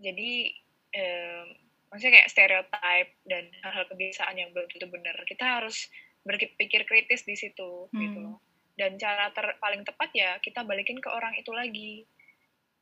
Jadi, 0.03 0.51
em, 0.93 1.47
maksudnya 1.89 2.19
kayak 2.19 2.31
stereotype 2.33 3.11
dan 3.25 3.45
hal-hal 3.63 3.85
kebiasaan 3.87 4.35
yang 4.35 4.51
belum 4.51 4.67
tentu 4.69 4.91
benar. 4.91 5.15
Kita 5.25 5.63
harus 5.63 5.87
berpikir 6.27 6.87
kritis 6.87 7.23
di 7.23 7.39
situ 7.39 7.87
gitu 7.95 8.19
Hmm. 8.19 8.27
loh. 8.35 8.39
Dan 8.75 8.99
cara 8.99 9.31
ter- 9.31 9.59
paling 9.63 9.87
tepat 9.87 10.11
ya 10.17 10.39
kita 10.43 10.67
balikin 10.67 10.99
ke 10.99 11.09
orang 11.11 11.39
itu 11.39 11.55
lagi. 11.55 12.03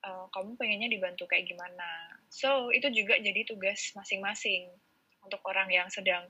Eh, 0.01 0.27
kamu 0.33 0.57
pengennya 0.57 0.89
dibantu 0.89 1.29
kayak 1.29 1.45
gimana? 1.45 2.17
So 2.33 2.73
itu 2.73 2.89
juga 2.89 3.21
jadi 3.21 3.45
tugas 3.45 3.93
masing-masing 3.93 4.73
untuk 5.21 5.45
orang 5.45 5.69
yang 5.69 5.93
sedang 5.93 6.25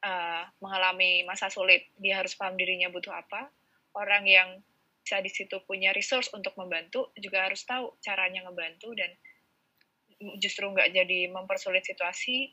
uh, 0.00 0.44
mengalami 0.64 1.24
masa 1.28 1.52
sulit, 1.52 1.92
dia 2.00 2.20
harus 2.20 2.32
paham 2.36 2.56
dirinya 2.56 2.88
butuh 2.88 3.12
apa. 3.12 3.52
Orang 3.92 4.24
yang 4.24 4.62
bisa 5.02 5.18
di 5.20 5.28
situ 5.32 5.60
punya 5.66 5.90
resource 5.90 6.30
untuk 6.32 6.54
membantu 6.54 7.10
juga 7.18 7.48
harus 7.48 7.64
tahu 7.66 7.98
caranya 8.00 8.46
ngebantu 8.46 8.94
dan 8.94 9.10
justru 10.38 10.68
nggak 10.68 10.92
jadi 10.92 11.32
mempersulit 11.32 11.82
situasi 11.82 12.52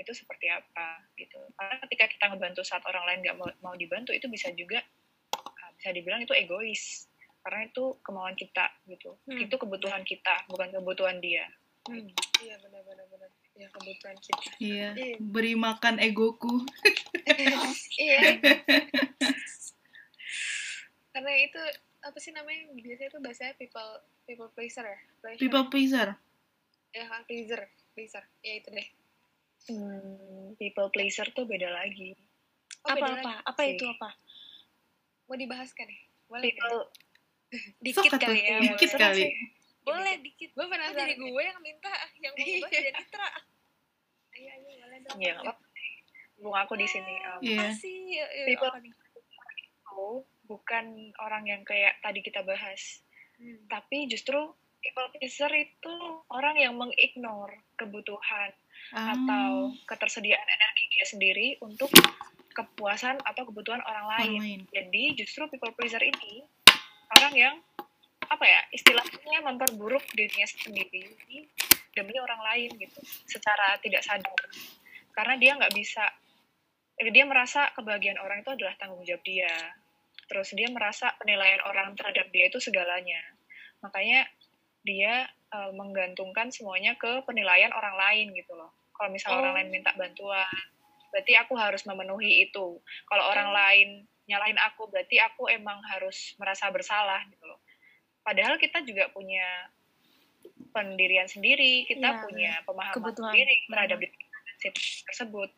itu 0.00 0.12
seperti 0.16 0.48
apa 0.48 1.04
gitu. 1.18 1.36
Karena 1.58 1.76
ketika 1.84 2.04
kita 2.08 2.24
ngebantu 2.32 2.62
saat 2.64 2.80
orang 2.88 3.04
lain 3.04 3.18
nggak 3.26 3.36
mau, 3.36 3.48
mau 3.60 3.74
dibantu 3.76 4.16
itu 4.16 4.30
bisa 4.32 4.48
juga 4.56 4.80
uh, 5.36 5.70
bisa 5.76 5.92
dibilang 5.92 6.24
itu 6.24 6.32
egois 6.32 7.04
karena 7.44 7.68
itu 7.68 7.98
kemauan 8.00 8.36
kita 8.38 8.70
gitu. 8.88 9.18
Hmm. 9.28 9.40
Itu 9.44 9.60
kebutuhan 9.60 10.06
kita 10.06 10.48
bukan 10.48 10.72
kebutuhan 10.72 11.20
dia. 11.20 11.44
Hmm. 11.88 12.12
iya 12.44 12.60
benar 12.60 12.84
benar 12.84 13.08
benar 13.08 13.30
ya 13.56 13.66
kebutuhan 13.72 14.12
kita 14.20 14.40
Iya, 14.60 14.88
Iya. 15.00 15.16
beri 15.16 15.56
makan 15.56 15.96
egoku. 15.96 16.60
iya 17.98 18.36
karena 21.10 21.32
itu 21.40 21.60
apa 22.00 22.16
sih 22.20 22.32
namanya 22.32 22.68
biasanya 22.72 23.08
itu 23.12 23.18
bahasanya 23.20 23.54
people 23.56 23.90
people 24.24 24.48
pleaser 24.52 24.84
ya 24.86 25.00
Pleasure. 25.20 25.40
People 25.40 25.64
pleaser. 25.68 26.08
Ya 26.90 27.04
kan 27.06 27.22
pleaser 27.24 27.60
pleaser 27.92 28.24
ya 28.40 28.54
itu 28.56 28.70
deh 28.70 28.88
Hmm, 29.60 30.56
people 30.56 30.88
pleaser 30.88 31.28
tuh 31.30 31.44
beda 31.44 31.68
lagi. 31.68 32.16
oh, 32.80 32.88
apa 32.88 32.96
beda 32.96 33.12
apa 33.12 33.20
lagi. 33.30 33.42
apa 33.44 33.60
sih. 33.60 33.70
itu 33.70 33.84
apa 33.86 34.10
mau 35.26 35.36
dibahas 35.36 35.70
kan 35.70 35.84
ya 35.84 36.00
boleh 36.26 36.48
kan? 36.48 36.56
People 36.56 36.80
dikit 37.84 38.08
Sok 38.08 38.18
kali 38.18 38.40
ya 38.40 38.56
dikit 38.58 38.90
boleh. 38.90 39.02
kali. 39.04 39.24
boleh 39.80 40.14
dikit 40.22 40.50
gue 40.50 40.64
penasaran 40.64 41.06
jadi 41.06 41.14
gue 41.14 41.42
yang 41.44 41.60
minta 41.60 41.92
yang 42.16 42.32
mau 42.32 42.40
bahas 42.40 42.56
Iya. 42.62 42.68
jadi 42.72 42.90
Nitra 42.94 43.28
ayo 44.30 44.48
ayo 44.48 44.74
boleh 44.80 44.98
dong 45.02 45.18
ya. 45.20 45.34
Bung 46.40 46.56
aku 46.56 46.72
di 46.72 46.88
sini. 46.88 47.20
Um, 47.20 47.40
Iya. 47.44 47.56
Makasih. 47.60 48.00
Ya, 48.08 48.24
ya, 48.24 48.44
People- 48.48 48.72
bukan 50.42 50.84
orang 51.20 51.44
yang 51.44 51.62
kayak 51.62 52.00
tadi 52.00 52.20
kita 52.20 52.40
bahas, 52.40 53.04
Hmm. 53.36 53.60
tapi 53.68 54.08
justru 54.08 54.50
people 54.80 55.08
pleaser 55.12 55.52
itu 55.54 55.94
orang 56.32 56.56
yang 56.56 56.74
mengignore 56.76 57.60
kebutuhan 57.76 58.52
Ah, 58.90 59.14
atau 59.14 59.70
ketersediaan 59.86 60.42
energi 60.50 60.84
dia 60.90 61.06
sendiri 61.06 61.48
untuk 61.62 61.94
kepuasan 62.50 63.22
atau 63.22 63.46
kebutuhan 63.46 63.78
orang 63.86 64.02
orang 64.02 64.06
lain. 64.18 64.40
lain. 64.42 64.60
Jadi 64.74 65.02
justru 65.14 65.46
people 65.46 65.70
pleaser 65.78 66.02
ini 66.02 66.42
orang 67.14 67.34
yang 67.38 67.54
apa 68.26 68.44
ya 68.46 68.60
istilahnya 68.74 69.42
memperburuk 69.46 70.02
dirinya 70.14 70.46
sendiri 70.46 71.06
demi 71.94 72.14
orang 72.18 72.42
lain 72.46 72.70
gitu 72.78 73.02
secara 73.26 73.74
tidak 73.82 74.06
sadar 74.06 74.42
karena 75.10 75.34
dia 75.34 75.58
nggak 75.58 75.74
bisa 75.74 76.06
eh, 76.94 77.10
dia 77.10 77.26
merasa 77.26 77.74
kebahagiaan 77.74 78.22
orang 78.22 78.46
itu 78.46 78.54
adalah 78.54 78.74
tanggung 78.78 79.02
jawab 79.02 79.22
dia 79.26 79.50
terus 80.30 80.54
dia 80.54 80.70
merasa 80.70 81.10
penilaian 81.18 81.58
orang 81.66 81.98
terhadap 81.98 82.30
dia 82.30 82.46
itu 82.46 82.62
segalanya 82.62 83.18
makanya 83.82 84.30
dia 84.82 85.26
eh, 85.50 85.72
menggantungkan 85.74 86.48
semuanya 86.48 86.94
ke 86.94 87.26
penilaian 87.26 87.74
orang 87.74 87.98
lain 87.98 88.26
gitu 88.32 88.54
loh. 88.54 88.70
Kalau 88.94 89.10
misalnya 89.10 89.38
orang 89.40 89.52
Oh. 89.52 89.58
lain 89.58 89.68
minta 89.70 89.90
bantuan 89.94 90.46
berarti 91.10 91.34
aku 91.34 91.58
harus 91.58 91.82
memenuhi 91.82 92.46
itu. 92.46 92.78
Kalau 93.04 93.24
orang 93.26 93.50
lain 93.50 93.88
nyalahin 94.30 94.54
aku 94.62 94.86
berarti 94.86 95.18
aku 95.18 95.50
emang 95.50 95.82
harus 95.90 96.38
merasa 96.38 96.70
bersalah 96.70 97.18
gitu 97.26 97.42
loh. 97.42 97.58
Padahal 98.22 98.54
kita 98.56 98.86
juga 98.86 99.10
punya 99.10 99.42
pendirian 100.70 101.26
sendiri 101.26 101.82
kita 101.84 102.08
Iya, 102.14 102.22
punya 102.22 102.52
pemahaman 102.62 102.94
Kebutuhan. 102.94 103.34
sendiri 103.34 103.54
terhadap 103.66 103.98
Mhm. 103.98 104.04
diri 104.06 104.70
tersebut. 105.02 105.50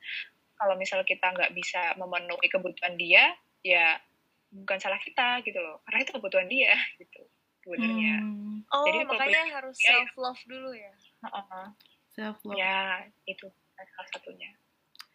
Kalau 0.57 0.75
misal 0.81 1.05
kita 1.05 1.27
nggak 1.29 1.53
bisa 1.53 1.93
memenuhi 1.99 2.49
kebutuhan 2.49 2.97
dia 2.97 3.37
ya 3.61 4.01
bukan 4.49 4.79
salah 4.81 4.97
kita 4.97 5.45
gitu 5.45 5.61
loh. 5.61 5.85
Karena 5.85 5.99
itu 6.01 6.13
kebutuhan 6.13 6.49
dia 6.49 6.73
gitu 7.03 7.29
sebenarnya 7.62 8.16
Hmm, 8.22 8.64
Oh, 8.72 8.88
Jadi 8.88 8.98
makanya 9.05 9.42
harus 9.61 9.77
ya, 9.79 9.85
ya. 9.85 9.90
self 10.01 10.12
love 10.16 10.42
dulu 10.48 10.70
ya. 10.72 10.92
Heeh. 11.29 11.66
self 12.12 12.38
love. 12.44 12.57
ya 12.57 13.05
itu 13.25 13.46
salah 13.77 14.09
satunya 14.12 14.51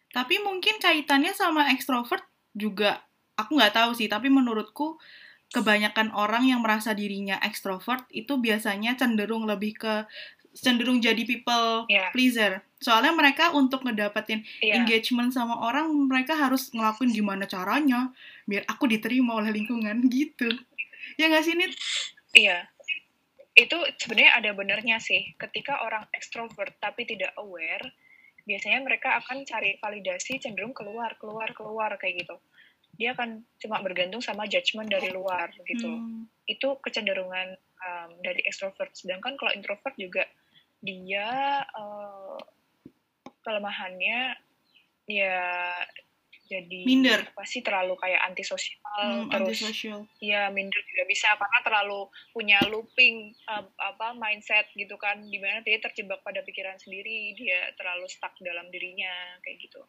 Tapi 0.08 0.40
mungkin 0.40 0.78
kaitannya 0.80 1.36
sama 1.36 1.68
ekstrovert 1.74 2.24
juga 2.56 3.02
aku 3.36 3.54
nggak 3.54 3.74
tahu 3.76 3.90
sih, 3.94 4.10
tapi 4.10 4.26
menurutku 4.32 4.98
kebanyakan 5.54 6.10
orang 6.12 6.44
yang 6.48 6.60
merasa 6.60 6.92
dirinya 6.92 7.38
ekstrovert 7.40 8.04
itu 8.10 8.36
biasanya 8.36 8.98
cenderung 8.98 9.46
lebih 9.48 9.78
ke 9.78 9.94
cenderung 10.58 10.98
jadi 10.98 11.22
people 11.22 11.86
Iya. 11.86 12.10
pleaser. 12.10 12.52
Soalnya 12.82 13.14
mereka 13.14 13.54
untuk 13.54 13.86
ngedapetin 13.86 14.42
Iya. 14.58 14.82
engagement 14.82 15.30
sama 15.30 15.54
orang, 15.60 15.86
mereka 16.10 16.34
harus 16.34 16.72
ngelakuin 16.74 17.14
gimana 17.14 17.44
caranya 17.46 18.10
biar 18.48 18.64
aku 18.66 18.90
diterima 18.90 19.38
oleh 19.38 19.54
lingkungan 19.54 20.02
gitu. 20.10 20.50
Ya 21.16 21.30
nggak 21.30 21.44
sih, 21.46 21.54
Nit? 21.54 21.72
Iya. 22.38 22.58
Itu 23.58 23.82
sebenarnya 23.98 24.32
ada 24.38 24.50
benernya 24.54 25.02
sih. 25.02 25.34
Ketika 25.34 25.82
orang 25.82 26.06
extrovert 26.14 26.78
tapi 26.78 27.02
tidak 27.02 27.34
aware, 27.34 27.82
biasanya 28.46 28.80
mereka 28.86 29.18
akan 29.18 29.42
cari 29.42 29.74
validasi 29.82 30.38
cenderung 30.38 30.72
keluar, 30.72 31.18
keluar, 31.18 31.50
keluar 31.52 31.90
kayak 31.98 32.24
gitu. 32.24 32.36
Dia 32.94 33.12
akan 33.18 33.42
cuma 33.58 33.82
bergantung 33.82 34.22
sama 34.22 34.46
judgement 34.46 34.86
dari 34.86 35.10
luar 35.10 35.50
gitu. 35.66 35.90
Hmm. 35.90 36.30
Itu 36.46 36.78
kecenderungan 36.78 37.58
um, 37.58 38.10
dari 38.22 38.40
extrovert. 38.46 38.94
Sedangkan 38.94 39.34
kalau 39.34 39.50
introvert 39.52 39.94
juga 39.98 40.24
dia 40.78 41.60
uh, 41.74 42.38
kelemahannya 43.42 44.38
ya 45.10 45.40
jadi 46.48 46.80
Minder. 46.88 47.20
pasti 47.36 47.60
terlalu 47.60 47.94
kayak 48.00 48.24
antisosial 48.24 48.80
Hmm, 48.98 49.30
terus 49.30 49.62
antisocial. 49.62 50.00
ya 50.18 50.50
minder 50.50 50.80
juga 50.90 51.06
bisa 51.06 51.30
karena 51.38 51.60
terlalu 51.62 52.10
punya 52.34 52.58
looping 52.66 53.30
uh, 53.46 53.62
apa 53.78 54.16
mindset 54.18 54.66
gitu 54.74 54.98
kan 54.98 55.22
di 55.22 55.38
mana 55.38 55.62
dia 55.62 55.78
terjebak 55.78 56.18
pada 56.26 56.42
pikiran 56.42 56.74
sendiri 56.82 57.36
dia 57.38 57.70
terlalu 57.78 58.10
stuck 58.10 58.34
dalam 58.42 58.66
dirinya 58.74 59.38
kayak 59.46 59.62
gitu. 59.62 59.84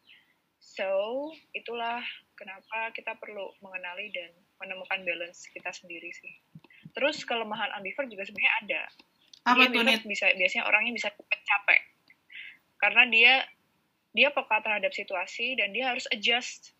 So 0.61 1.31
itulah 1.57 2.03
kenapa 2.35 2.91
kita 2.93 3.15
perlu 3.17 3.49
mengenali 3.63 4.11
dan 4.13 4.29
menemukan 4.61 5.01
balance 5.07 5.47
kita 5.55 5.71
sendiri 5.73 6.11
sih. 6.13 6.33
Terus 6.93 7.23
kelemahan 7.25 7.73
ambivert 7.79 8.11
juga 8.11 8.27
sebenarnya 8.27 8.53
ada. 8.67 8.81
Apa 9.47 9.71
tuh, 9.71 9.81
bisa 10.05 10.29
biasanya 10.35 10.67
orangnya 10.67 10.93
bisa 10.93 11.09
capek. 11.15 11.81
Karena 12.77 13.03
dia 13.07 13.33
dia 14.13 14.33
peka 14.33 14.61
terhadap 14.65 14.89
situasi 14.89 15.53
dan 15.59 15.69
dia 15.69 15.89
harus 15.93 16.09
adjust 16.09 16.73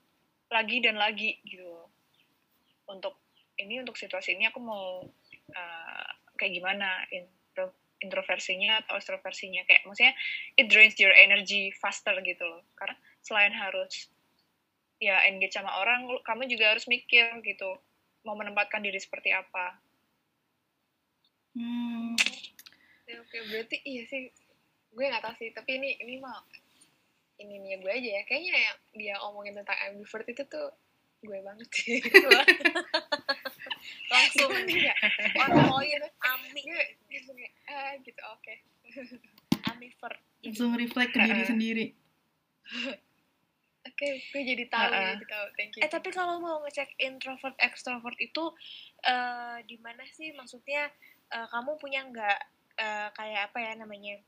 lagi 0.50 0.82
dan 0.82 0.98
lagi 0.98 1.38
gitu. 1.46 1.86
Untuk 2.90 3.22
ini 3.62 3.82
untuk 3.84 4.00
situasi 4.00 4.34
ini 4.34 4.50
aku 4.50 4.60
mau 4.62 5.06
uh, 5.54 6.10
kayak 6.42 6.54
gimana? 6.58 7.06
Intro, 7.14 7.76
introversinya 8.02 8.82
atau 8.82 8.98
extroversinya 8.98 9.62
kayak 9.70 9.86
maksudnya 9.86 10.16
it 10.58 10.72
drains 10.72 10.98
your 10.98 11.14
energy 11.14 11.70
faster 11.78 12.18
gitu 12.26 12.42
loh. 12.42 12.66
Karena 12.74 12.98
selain 13.22 13.54
harus 13.54 14.10
ya 15.00 15.24
engage 15.30 15.56
sama 15.56 15.72
orang 15.80 16.12
kamu 16.28 16.50
juga 16.52 16.76
harus 16.76 16.90
mikir 16.90 17.30
gitu 17.46 17.80
mau 18.28 18.36
menempatkan 18.36 18.84
diri 18.84 19.00
seperti 19.00 19.32
apa. 19.32 19.80
Hmm. 21.56 22.18
Oke, 23.06 23.14
oke, 23.26 23.38
berarti 23.50 23.78
iya 23.86 24.04
sih. 24.06 24.30
Gue 24.90 25.06
nggak 25.08 25.24
tahu 25.24 25.36
sih, 25.40 25.50
tapi 25.54 25.78
ini 25.78 25.98
ini 26.02 26.18
mah 26.18 26.42
ini 27.40 27.56
nih 27.58 27.80
gue 27.80 27.92
aja 27.92 28.10
ya. 28.16 28.24
Kayaknya 28.24 28.54
yang 28.60 28.78
dia 28.94 29.16
omongin 29.24 29.56
tentang 29.56 29.80
ambivert 29.88 30.28
itu 30.28 30.44
tuh 30.46 30.70
gue 31.20 31.40
banget 31.40 31.70
sih. 31.74 32.00
Langsung 34.12 34.50
Iya. 34.66 34.94
on 35.38 35.52
point, 35.68 36.04
ami, 36.20 36.62
gue 36.64 36.84
langsung 37.10 37.36
kayak, 37.36 37.54
ah 37.68 37.92
gitu, 38.00 38.22
oke. 38.28 38.54
ambivert. 39.68 40.20
Langsung 40.42 40.74
reflect 40.74 41.12
ke 41.12 41.20
diri 41.20 41.44
sendiri. 41.44 41.86
Oke, 43.82 44.08
gue 44.22 44.42
jadi 44.46 44.66
tahu, 44.68 44.92
Ha-ha. 44.92 45.14
jadi 45.14 45.26
tahu. 45.26 45.46
Thank 45.56 45.72
you. 45.76 45.82
Eh 45.82 45.90
tapi 45.90 46.10
kalau 46.10 46.38
mau 46.38 46.60
ngecek 46.62 47.00
introvert 47.00 47.56
extrovert 47.58 48.16
itu 48.18 48.52
eh 49.02 49.58
di 49.66 49.78
mana 49.78 50.04
sih 50.10 50.32
maksudnya 50.32 50.88
eh, 51.30 51.48
kamu 51.50 51.76
punya 51.78 52.04
nggak 52.06 52.40
eh, 52.78 53.10
kayak 53.14 53.50
apa 53.50 53.58
ya 53.60 53.72
namanya 53.76 54.20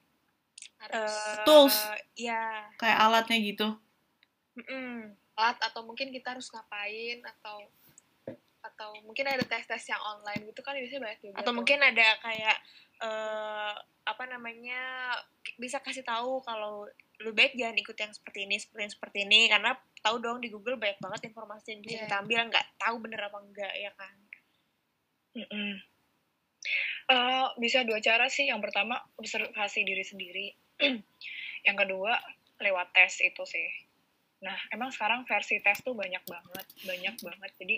harus 0.81 1.11
Eh, 1.11 1.37
Tools. 1.43 1.77
ya 2.13 2.65
Kayak 2.75 2.97
alatnya 2.99 3.37
gitu. 3.37 3.67
mm-mm. 4.53 5.15
alat 5.33 5.57
atau 5.61 5.81
mungkin 5.81 6.09
kita 6.09 6.33
harus 6.33 6.49
ngapain 6.49 7.23
atau 7.23 7.63
atau 8.61 8.89
mungkin 9.01 9.25
ada 9.25 9.41
tes-tes 9.41 9.81
yang 9.85 9.97
online 9.99 10.45
gitu 10.45 10.61
kan 10.61 10.73
biasanya 10.73 11.01
banyak 11.01 11.19
juga. 11.19 11.35
atau 11.35 11.49
tuh. 11.49 11.55
mungkin 11.55 11.79
ada 11.79 12.07
kayak 12.19 12.57
eh 13.01 13.73
apa 14.03 14.23
namanya 14.27 14.81
bisa 15.55 15.77
kasih 15.77 16.01
tahu 16.01 16.41
kalau 16.41 16.85
lu 17.17 17.31
baik 17.31 17.53
jangan 17.53 17.73
ikut 17.75 17.93
yang 17.95 18.09
seperti 18.11 18.45
ini 18.45 18.57
seperti 18.57 18.79
ini 18.79 18.91
seperti 18.91 19.17
ini 19.23 19.39
karena 19.47 19.73
tahu 19.99 20.17
dong 20.17 20.37
di 20.37 20.49
Google 20.49 20.75
banyak 20.75 20.97
banget 20.99 21.21
informasi 21.27 21.67
yang 21.71 21.81
bisa 21.81 21.93
Iya. 21.95 22.01
kita 22.03 22.15
ambil 22.19 22.39
nggak 22.47 22.67
tahu 22.77 22.95
bener 22.99 23.21
apa 23.23 23.37
enggak 23.39 23.73
ya 23.75 23.91
kan 23.91 24.15
Mm-mm. 25.31 25.71
Eh, 27.07 27.47
bisa 27.57 27.81
dua 27.81 27.97
cara 27.99 28.27
sih. 28.27 28.45
Yang 28.45 28.61
pertama 28.63 28.95
observasi 29.15 29.81
diri 29.81 29.99
sendiri. 30.01 30.47
yang 31.67 31.77
kedua 31.77 32.17
lewat 32.61 32.93
tes 32.93 33.21
itu 33.21 33.43
sih. 33.45 33.67
Nah 34.41 34.57
emang 34.73 34.89
sekarang 34.89 35.25
versi 35.29 35.61
tes 35.61 35.81
tuh 35.85 35.93
banyak 35.93 36.21
banget, 36.25 36.65
banyak 36.85 37.15
banget. 37.21 37.51
Jadi 37.61 37.77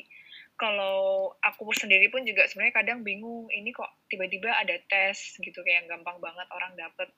kalau 0.55 1.31
aku 1.43 1.73
sendiri 1.75 2.07
pun 2.07 2.23
juga 2.23 2.47
sebenarnya 2.47 2.75
kadang 2.83 2.99
bingung. 3.03 3.51
Ini 3.51 3.69
kok 3.75 4.07
tiba-tiba 4.07 4.53
ada 4.53 4.75
tes 4.87 5.35
gitu 5.39 5.59
kayak 5.63 5.91
gampang 5.91 6.19
banget 6.23 6.47
orang 6.55 6.71
dapet. 6.79 7.11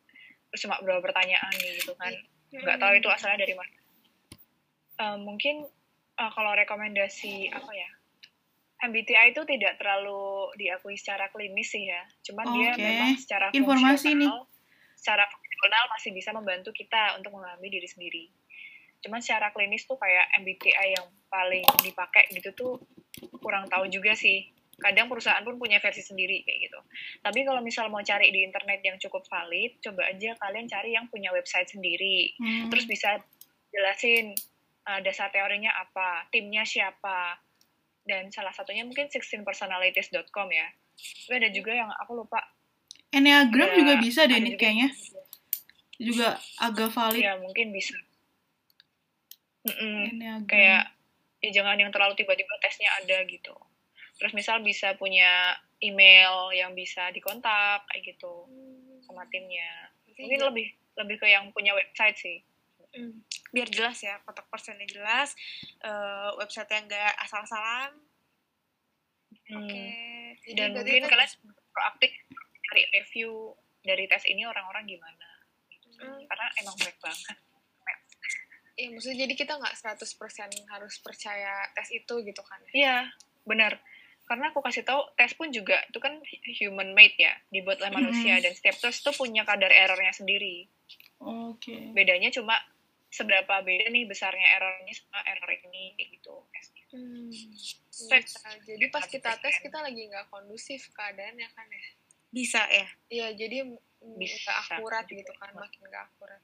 Terus 0.54 0.62
cuma 0.66 0.82
beberapa 0.82 1.12
pertanyaan 1.12 1.54
nih 1.62 1.82
gitu 1.84 1.94
kan. 1.98 2.14
Nggak 2.54 2.78
tahu 2.82 2.94
itu 2.98 3.10
asalnya 3.12 3.46
dari 3.46 3.56
mana. 3.58 3.76
Eh, 4.96 5.18
mungkin 5.20 5.56
eh, 6.16 6.32
kalau 6.32 6.52
rekomendasi 6.56 7.52
apa 7.52 7.72
ya? 7.76 7.90
MBTI 8.86 9.32
itu 9.34 9.42
tidak 9.48 9.80
terlalu 9.80 10.52
diakui 10.60 10.96
secara 11.00 11.32
klinis 11.32 11.72
sih 11.72 11.90
ya. 11.90 12.02
Cuman 12.28 12.46
dia 12.54 12.72
Oke. 12.76 12.84
memang 12.84 13.12
secara 13.18 13.46
Informasi 13.56 14.14
fungsional, 14.14 14.46
secara 15.00 15.24
fungsional 15.56 15.86
masih 15.90 16.12
bisa 16.12 16.30
membantu 16.30 16.70
kita 16.70 17.16
untuk 17.16 17.32
memahami 17.32 17.72
diri 17.72 17.88
sendiri. 17.88 18.24
Cuman 19.00 19.24
secara 19.24 19.50
klinis 19.50 19.86
tuh 19.86 19.96
kayak 19.96 20.36
MBTI 20.40 20.88
yang 20.94 21.08
paling 21.26 21.64
dipakai 21.82 22.28
gitu 22.32 22.52
tuh 22.52 22.74
kurang 23.40 23.66
tahu 23.66 23.88
juga 23.88 24.12
sih. 24.14 24.52
Kadang 24.76 25.08
perusahaan 25.08 25.40
pun 25.40 25.56
punya 25.56 25.80
versi 25.80 26.04
sendiri 26.04 26.44
kayak 26.44 26.60
gitu. 26.68 26.80
Tapi 27.22 27.48
kalau 27.48 27.64
misal 27.64 27.88
mau 27.88 28.04
cari 28.04 28.28
di 28.30 28.44
internet 28.44 28.84
yang 28.84 29.00
cukup 29.00 29.24
valid, 29.26 29.80
coba 29.80 30.12
aja 30.12 30.36
kalian 30.36 30.68
cari 30.68 30.92
yang 30.92 31.08
punya 31.08 31.32
website 31.32 31.72
sendiri 31.72 32.36
Hmm. 32.36 32.68
terus 32.68 32.84
bisa 32.84 33.24
jelasin 33.72 34.36
uh, 34.84 35.00
dasar 35.00 35.32
teorinya 35.32 35.72
apa, 35.72 36.28
timnya 36.28 36.68
siapa, 36.68 37.40
dan 38.04 38.30
salah 38.30 38.52
satunya 38.52 38.84
mungkin 38.84 39.08
16personalities.com 39.08 40.48
ya. 40.52 40.68
Tapi 40.96 41.34
ada 41.40 41.50
juga 41.50 41.72
yang 41.72 41.90
aku 41.96 42.20
lupa. 42.20 42.40
Enneagram 43.12 43.70
ada- 43.72 43.78
juga 43.80 43.94
bisa 43.98 44.28
deh 44.28 44.40
nih 44.40 44.56
kayaknya. 44.56 44.90
Juga 44.92 45.25
agak 46.60 46.90
valid 46.92 47.22
Ya 47.24 47.34
mungkin 47.40 47.72
bisa. 47.72 47.96
Mm-mm. 49.66 50.14
Enneagram. 50.14 50.50
Kayak 50.50 50.84
ya 51.42 51.50
jangan 51.54 51.78
yang 51.78 51.92
terlalu 51.94 52.14
tiba-tiba 52.18 52.54
tesnya 52.62 52.90
ada 53.02 53.24
gitu. 53.26 53.56
Terus 54.16 54.32
misal 54.32 54.64
bisa 54.64 54.96
punya 54.96 55.56
email 55.84 56.52
yang 56.56 56.72
bisa 56.78 57.12
dikontak 57.12 57.84
kayak 57.92 58.16
gitu 58.16 58.48
sama 59.04 59.28
timnya. 59.28 59.92
Mungkin 60.16 60.40
lebih 60.40 60.68
lebih 60.96 61.16
ke 61.20 61.28
yang 61.28 61.52
punya 61.52 61.76
website 61.76 62.18
sih. 62.20 62.40
Mm. 62.96 63.28
biar 63.52 63.68
jelas 63.68 64.00
ya 64.00 64.16
kontak 64.24 64.48
personnya 64.48 64.88
jelas 64.88 65.36
eh, 65.84 66.32
website 66.40 66.72
yang 66.72 66.88
enggak 66.88 67.12
asal-asalan 67.28 67.92
Hmm. 69.46 69.62
oke 69.62 69.86
Jadi 70.42 70.58
dan 70.58 70.74
mungkin 70.74 71.06
kalian 71.06 71.32
proaktif 71.70 72.12
cari 72.66 72.84
review 72.98 73.54
dari 73.86 74.10
tes 74.10 74.26
ini 74.26 74.42
orang-orang 74.50 74.90
gimana 74.90 75.25
Hmm. 75.98 76.22
karena 76.24 76.48
emang 76.58 76.76
baik 76.78 76.98
banget 77.00 77.38
Iya, 78.76 78.92
maksudnya 78.92 79.24
jadi 79.24 79.34
kita 79.34 79.54
nggak 79.56 79.72
100% 79.74 80.04
harus 80.68 81.00
percaya 81.00 81.64
tes 81.72 81.88
itu 81.90 82.12
gitu 82.22 82.42
kan. 82.42 82.60
iya 82.72 83.08
benar 83.42 83.80
karena 84.26 84.50
aku 84.50 84.60
kasih 84.60 84.84
tahu 84.84 85.00
tes 85.16 85.32
pun 85.32 85.48
juga 85.48 85.80
itu 85.86 85.96
kan 85.96 86.20
human 86.58 86.92
made 86.92 87.16
ya 87.16 87.32
dibuat 87.48 87.80
oleh 87.80 87.94
manusia 87.94 88.36
Mhm. 88.36 88.42
dan 88.42 88.52
setiap 88.52 88.76
tes 88.76 89.00
tuh 89.00 89.14
punya 89.14 89.46
kadar 89.46 89.70
errornya 89.70 90.12
sendiri 90.12 90.68
Oke. 91.18 91.94
bedanya 91.94 92.28
cuma 92.30 92.60
seberapa 93.08 93.64
beda 93.64 93.88
nih 93.88 94.04
besarnya 94.04 94.44
error 94.52 94.76
ini 94.82 94.92
sama 94.92 95.24
error 95.24 95.52
ini 95.56 95.96
kayak 95.96 96.10
gitu 96.12 96.36
tesnya. 96.52 96.84
Hmm. 96.92 97.32
Tes. 97.32 98.28
Bisa. 98.28 98.50
Jadi 98.60 98.86
pas 98.90 99.06
kita 99.06 99.40
tes 99.40 99.56
kita 99.58 99.80
lagi 99.80 100.04
nggak 100.04 100.28
kondusif 100.28 100.92
keadaannya 100.92 101.48
kan 101.50 101.64
ya. 101.66 101.88
bisa 102.28 102.60
ya 102.68 102.88
Iya, 103.08 103.28
jadi 103.40 103.72
Bisa 104.14 104.38
nggak 104.46 104.58
akurat 104.78 105.06
gitu 105.10 105.32
kan, 105.42 105.52
makin 105.58 105.82
nggak 105.90 106.04
akurat. 106.14 106.42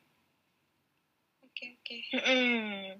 Oke, 1.46 1.66
oke. 1.78 1.98
Mm-mm. 2.18 2.98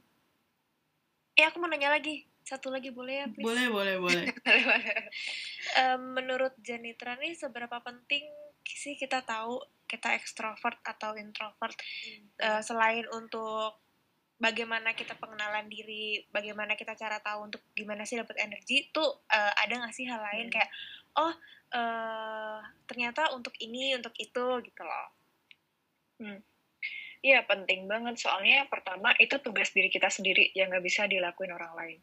eh 1.32 1.46
aku 1.48 1.58
mau 1.58 1.72
nanya 1.72 1.90
lagi 1.96 2.28
satu 2.44 2.68
lagi 2.70 2.92
boleh 2.92 3.24
ya 3.24 3.28
please? 3.32 3.46
Boleh, 3.48 3.68
boleh, 3.76 3.96
boleh. 3.98 4.24
Em, 5.80 6.02
menurut 6.14 6.54
Janitra 6.60 7.16
nih 7.18 7.34
seberapa 7.34 7.80
penting 7.82 8.28
sih 8.68 8.94
kita 9.00 9.24
tahu 9.24 9.58
kita 9.88 10.14
ekstrovert 10.16 10.80
atau 10.84 11.16
introvert 11.16 11.74
Hmm. 11.76 12.28
Eh, 12.38 12.62
selain 12.62 13.06
untuk 13.14 13.80
bagaimana 14.42 14.98
kita 14.98 15.14
pengenalan 15.22 15.70
diri, 15.70 16.26
bagaimana 16.34 16.74
kita 16.74 16.98
cara 16.98 17.22
tahu 17.22 17.46
untuk 17.52 17.62
gimana 17.78 18.04
sih 18.10 18.18
dapat 18.18 18.42
energi, 18.42 18.90
tuh 18.90 19.22
eh, 19.30 19.54
ada 19.56 19.74
nggak 19.82 19.96
sih 19.96 20.06
hal 20.10 20.20
lain 20.22 20.50
Hmm. 20.50 20.54
kayak 20.54 20.70
oh 21.18 21.34
eh, 21.72 22.60
ternyata 22.86 23.32
untuk 23.36 23.56
ini 23.64 23.96
untuk 23.96 24.14
itu 24.20 24.46
gitu 24.64 24.84
loh. 24.84 25.08
Iya 27.22 27.46
penting 27.46 27.86
banget 27.86 28.18
soalnya 28.18 28.66
pertama 28.66 29.14
itu 29.22 29.38
tugas 29.46 29.70
diri 29.78 29.94
kita 29.94 30.10
sendiri 30.10 30.50
yang 30.58 30.74
nggak 30.74 30.82
bisa 30.82 31.06
dilakuin 31.06 31.54
orang 31.54 31.74
lain. 31.78 32.00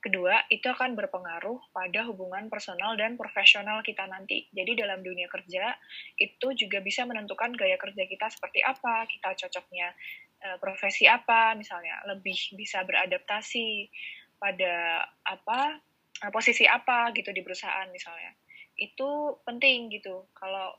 Kedua 0.00 0.46
itu 0.48 0.64
akan 0.64 0.96
berpengaruh 0.96 1.60
pada 1.76 2.06
hubungan 2.08 2.48
personal 2.48 2.96
dan 2.96 3.20
profesional 3.20 3.84
kita 3.84 4.06
nanti. 4.08 4.48
Jadi 4.48 4.78
dalam 4.78 5.04
dunia 5.04 5.28
kerja 5.28 5.76
itu 6.16 6.56
juga 6.56 6.80
bisa 6.80 7.04
menentukan 7.04 7.52
gaya 7.52 7.76
kerja 7.76 8.08
kita 8.08 8.32
seperti 8.32 8.64
apa, 8.64 9.04
kita 9.10 9.36
cocoknya 9.44 9.92
eh, 10.40 10.56
profesi 10.56 11.04
apa, 11.04 11.52
misalnya 11.52 12.00
lebih 12.08 12.56
bisa 12.56 12.80
beradaptasi 12.86 13.90
pada 14.40 15.04
apa 15.26 15.82
eh, 16.24 16.32
posisi 16.32 16.64
apa 16.64 17.12
gitu 17.12 17.34
di 17.34 17.44
perusahaan 17.44 17.90
misalnya. 17.92 18.32
Itu 18.80 19.36
penting 19.44 19.92
gitu 19.92 20.24
kalau 20.32 20.72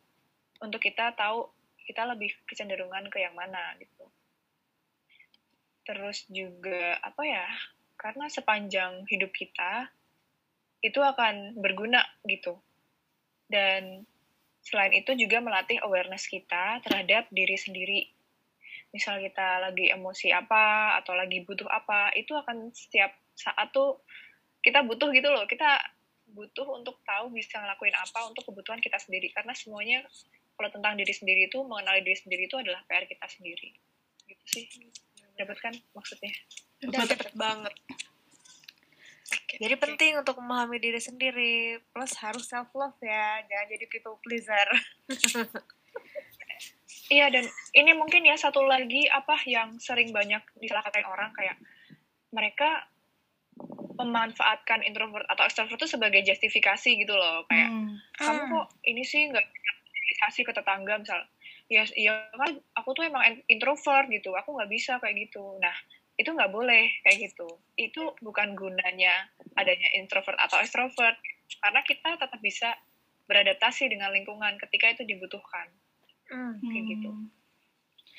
untuk 0.57 0.81
kita 0.81 1.13
tahu 1.13 1.53
kita 1.85 2.05
lebih 2.09 2.33
kecenderungan 2.49 3.09
ke 3.13 3.21
yang 3.21 3.37
mana 3.37 3.77
gitu. 3.77 4.05
Terus 5.85 6.25
juga 6.29 6.97
apa 7.01 7.21
ya? 7.25 7.47
Karena 7.97 8.25
sepanjang 8.29 9.05
hidup 9.05 9.29
kita 9.33 9.89
itu 10.81 10.97
akan 10.97 11.57
berguna 11.61 12.01
gitu. 12.25 12.57
Dan 13.45 14.05
selain 14.61 14.93
itu 14.93 15.13
juga 15.17 15.41
melatih 15.41 15.81
awareness 15.85 16.25
kita 16.29 16.81
terhadap 16.85 17.29
diri 17.33 17.57
sendiri. 17.57 18.01
Misal 18.93 19.21
kita 19.21 19.61
lagi 19.61 19.89
emosi 19.89 20.33
apa 20.33 20.97
atau 21.01 21.13
lagi 21.17 21.41
butuh 21.45 21.69
apa, 21.69 22.13
itu 22.17 22.33
akan 22.33 22.73
setiap 22.73 23.13
saat 23.33 23.73
tuh 23.73 24.01
kita 24.61 24.85
butuh 24.85 25.09
gitu 25.13 25.29
loh. 25.33 25.45
Kita 25.49 25.81
butuh 26.31 26.67
untuk 26.79 26.99
tahu 27.03 27.31
bisa 27.35 27.59
ngelakuin 27.59 27.95
apa 27.95 28.19
untuk 28.27 28.47
kebutuhan 28.47 28.79
kita 28.79 28.97
sendiri 28.97 29.31
karena 29.35 29.51
semuanya 29.51 29.99
kalau 30.55 30.71
tentang 30.71 30.95
diri 30.95 31.11
sendiri 31.11 31.51
itu 31.51 31.59
mengenali 31.63 32.03
diri 32.03 32.17
sendiri 32.17 32.47
itu 32.47 32.55
adalah 32.57 32.81
PR 32.87 33.05
kita 33.05 33.27
sendiri 33.27 33.75
gitu 34.27 34.45
sih 34.47 34.65
dapat 35.35 35.57
kan 35.59 35.73
maksudnya 35.95 36.31
Dapat. 36.81 37.37
Banget. 37.37 37.73
Oke, 39.31 39.55
Jadi 39.61 39.75
oke. 39.77 39.83
penting 39.85 40.11
untuk 40.17 40.35
memahami 40.41 40.81
diri 40.81 40.97
sendiri, 40.97 41.77
plus 41.93 42.17
harus 42.19 42.49
self 42.49 42.73
love 42.73 42.97
ya, 42.99 43.45
jangan 43.45 43.67
jadi 43.69 43.85
people 43.87 44.17
pleaser. 44.25 44.67
iya 47.11 47.27
dan 47.27 47.43
ini 47.75 47.91
mungkin 47.95 48.23
ya 48.23 48.39
satu 48.39 48.63
lagi 48.63 49.03
apa 49.11 49.35
yang 49.43 49.75
sering 49.77 50.15
banyak 50.15 50.39
disalahkatain 50.63 51.03
orang 51.03 51.35
kayak 51.35 51.59
mereka 52.31 52.87
memanfaatkan 54.03 54.81
introvert 54.83 55.25
atau 55.29 55.45
extrovert 55.45 55.77
itu 55.77 55.89
sebagai 55.97 56.21
justifikasi 56.25 56.89
gitu 56.97 57.13
loh. 57.13 57.45
Kayak 57.47 57.69
Hmm. 57.69 57.95
kamu 58.17 58.41
kok 58.49 58.67
ini 58.85 59.03
sih 59.05 59.29
nggak 59.29 59.45
kasih 60.27 60.43
ke 60.45 60.53
tetangga? 60.53 60.97
Misal 61.01 61.21
ya 61.71 61.87
iya 61.95 62.27
kan 62.35 62.51
aku 62.75 62.91
tuh 62.91 63.07
emang 63.07 63.23
in- 63.31 63.45
introvert 63.47 64.11
gitu 64.11 64.35
aku 64.35 64.57
nggak 64.59 64.71
bisa 64.71 64.99
kayak 64.99 65.29
gitu. 65.29 65.55
Nah 65.63 65.73
itu 66.19 66.29
nggak 66.29 66.51
boleh 66.51 66.91
kayak 67.07 67.31
gitu. 67.31 67.47
Itu 67.79 68.13
bukan 68.19 68.53
gunanya 68.53 69.31
adanya 69.55 69.89
introvert 69.97 70.37
atau 70.37 70.59
extrovert 70.59 71.15
karena 71.63 71.81
kita 71.83 72.19
tetap 72.19 72.39
bisa 72.43 72.75
beradaptasi 73.27 73.87
dengan 73.87 74.11
lingkungan 74.11 74.59
ketika 74.67 74.91
itu 74.91 75.03
dibutuhkan. 75.07 75.71
Kayak 76.67 76.85
gitu. 76.97 77.09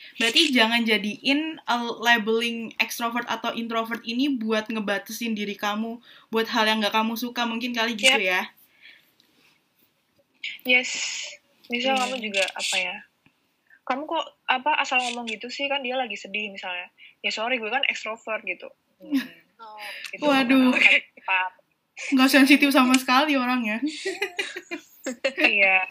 Hmm. 0.03 0.19
Berarti 0.19 0.51
jangan 0.51 0.83
jadiin 0.83 1.41
uh, 1.65 1.97
labeling 1.99 2.75
extrovert 2.77 3.25
atau 3.25 3.51
introvert 3.53 4.03
ini 4.03 4.29
buat 4.29 4.67
ngebatasin 4.67 5.33
diri 5.33 5.55
kamu 5.55 5.97
buat 6.29 6.47
hal 6.47 6.67
yang 6.67 6.79
nggak 6.79 6.93
kamu 6.93 7.15
suka 7.15 7.43
mungkin 7.43 7.73
kali 7.73 7.95
gitu 7.95 8.19
ya. 8.19 8.51
yes 10.65 10.91
misal 11.69 11.95
Iya. 11.95 12.01
kamu 12.03 12.17
juga 12.21 12.45
apa 12.45 12.77
ya 12.77 12.97
kamu 13.83 14.03
kok 14.05 14.27
apa 14.45 14.71
asal 14.79 14.99
ngomong 15.01 15.27
gitu 15.27 15.47
sih 15.49 15.67
kan 15.67 15.81
dia 15.81 15.95
lagi 15.95 16.15
sedih 16.15 16.51
misalnya 16.51 16.91
ya 17.19 17.31
sorry 17.31 17.59
gue 17.59 17.67
kan 17.67 17.83
extrovert 17.87 18.43
gitu 18.43 18.69
Hmm, 18.99 19.19
Oh, 19.59 19.83
itu 20.15 20.23
Waduh. 20.23 20.75
tepat. 20.75 21.51
Nggak 22.15 22.31
sensitif 22.31 22.71
sama 22.71 22.95
sekali 22.95 23.35
orangnya. 23.35 23.83
Iya. 25.37 25.83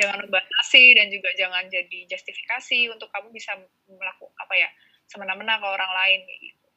Jangan 0.00 0.24
membatasi 0.24 0.96
dan 0.96 1.12
juga 1.12 1.28
jangan 1.36 1.68
jadi 1.68 1.98
justifikasi 2.08 2.88
untuk 2.88 3.12
kamu 3.12 3.28
bisa 3.36 3.52
melakukan 3.84 4.32
apa 4.40 4.54
ya 4.56 4.68
semena-mena 5.04 5.60
ke 5.60 5.66
orang 5.68 5.92
lain 5.92 6.20
gitu. 6.40 6.68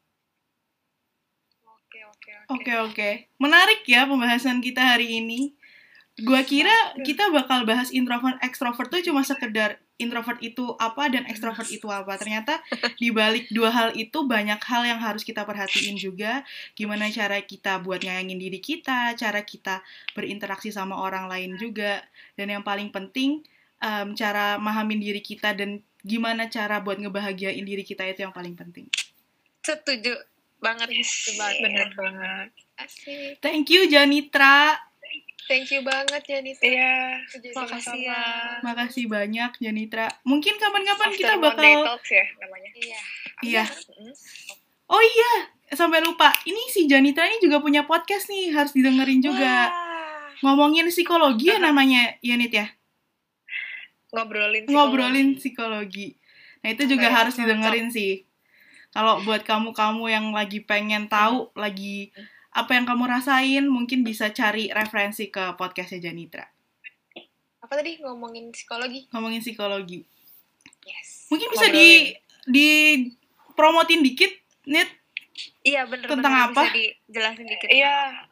Oke, 1.63 1.99
oke, 2.09 2.29
Oke 2.49 2.73
oke, 2.81 3.09
menarik 3.37 3.85
ya 3.87 4.03
pembahasan 4.09 4.59
kita 4.59 4.81
hari 4.81 5.23
ini. 5.23 5.55
Gua 6.21 6.45
kira 6.45 6.69
kita 7.01 7.33
bakal 7.33 7.65
bahas 7.65 7.89
introvert 7.89 8.37
extrovert 8.45 8.85
tuh 8.93 9.01
cuma 9.01 9.25
sekedar 9.25 9.81
introvert 9.97 10.37
itu 10.45 10.77
apa 10.77 11.09
dan 11.09 11.25
extrovert 11.25 11.65
itu 11.73 11.89
apa. 11.89 12.21
Ternyata 12.21 12.61
di 13.01 13.09
balik 13.09 13.49
dua 13.49 13.73
hal 13.73 13.89
itu 13.97 14.21
banyak 14.21 14.61
hal 14.61 14.85
yang 14.85 15.01
harus 15.01 15.25
kita 15.25 15.41
perhatiin 15.41 15.97
juga. 15.97 16.45
Gimana 16.77 17.09
cara 17.09 17.41
kita 17.41 17.81
buat 17.81 18.05
nyayangin 18.05 18.37
diri 18.37 18.61
kita, 18.61 19.17
cara 19.17 19.41
kita 19.41 19.81
berinteraksi 20.13 20.69
sama 20.69 21.01
orang 21.01 21.25
lain 21.25 21.57
juga. 21.57 22.05
Dan 22.37 22.53
yang 22.53 22.61
paling 22.61 22.93
penting 22.93 23.41
em, 23.81 24.13
cara 24.13 24.61
mahamin 24.61 25.01
diri 25.01 25.21
kita 25.25 25.57
dan 25.57 25.81
gimana 26.05 26.45
cara 26.45 26.77
buat 26.83 27.01
ngebahagiain 27.01 27.63
diri 27.65 27.81
kita 27.81 28.05
itu 28.05 28.21
yang 28.21 28.35
paling 28.35 28.53
penting. 28.53 28.85
Setuju 29.65 30.13
banget. 30.61 30.93
Yes, 30.93 31.09
banget. 31.33 31.57
bener 31.65 31.89
banget. 31.97 32.47
Asik. 32.77 33.41
Thank 33.41 33.73
you 33.73 33.89
Janitra. 33.89 34.92
Thank 35.43 35.75
you 35.75 35.83
banget 35.83 36.23
ya 36.23 36.39
Nita. 36.39 36.63
Iya, 36.63 37.19
Makasih 37.51 37.99
ya. 38.07 38.23
Makasih 38.63 39.05
banyak 39.11 39.51
Janitra. 39.59 40.07
Mungkin 40.23 40.55
kapan-kapan 40.55 41.09
kita 41.13 41.35
Monday 41.35 41.75
bakal 41.75 41.99
Talks 41.99 42.11
ya 42.15 42.25
namanya. 42.39 42.69
Iya. 42.79 42.99
Iya. 43.43 43.63
Mm. 43.67 44.13
Oh 44.87 45.03
iya, 45.03 45.31
sampai 45.75 45.99
lupa. 46.03 46.31
Ini 46.47 46.69
si 46.71 46.87
Janitra 46.87 47.27
ini 47.27 47.43
juga 47.43 47.59
punya 47.59 47.83
podcast 47.83 48.31
nih, 48.31 48.55
harus 48.55 48.71
didengerin 48.71 49.19
juga. 49.19 49.67
Wah. 49.67 50.31
Ngomongin 50.43 50.87
psikologi 50.91 51.51
ya 51.51 51.59
namanya, 51.59 52.19
Yanit 52.19 52.51
ya. 52.51 52.67
Ngobrolin 54.11 54.67
psikologi. 54.67 54.75
Ngobrolin 54.75 55.29
psikologi. 55.39 56.07
Nah, 56.63 56.69
itu 56.71 56.83
juga 56.87 57.07
Oke, 57.11 57.15
harus 57.15 57.33
cocok. 57.35 57.43
didengerin 57.43 57.87
sih. 57.91 58.13
Kalau 58.93 59.25
buat 59.25 59.41
kamu-kamu 59.41 60.03
yang 60.05 60.25
lagi 60.31 60.61
pengen 60.61 61.09
tahu, 61.09 61.49
lagi 61.57 62.13
apa 62.53 62.71
yang 62.77 62.85
kamu 62.85 63.09
rasain, 63.09 63.65
mungkin 63.65 64.05
bisa 64.05 64.29
cari 64.29 64.69
referensi 64.69 65.33
ke 65.33 65.57
podcastnya 65.57 66.09
Janitra. 66.09 66.45
Apa 67.65 67.73
tadi 67.81 67.97
ngomongin 68.05 68.53
psikologi? 68.53 69.09
Ngomongin 69.09 69.41
psikologi. 69.41 70.05
Yes. 70.85 71.27
Mungkin 71.33 71.47
bisa 71.49 71.67
di 71.73 72.13
di 72.45 72.69
promotin 73.57 74.05
dikit, 74.05 74.29
Nit. 74.69 74.89
Iya 75.65 75.89
bener 75.89 76.05
Tentang 76.05 76.33
bener. 76.33 76.49
apa? 76.53 76.61
Bisa 76.69 76.75
dijelasin 76.77 77.47
dikit. 77.49 77.67
Iya. 77.73 78.29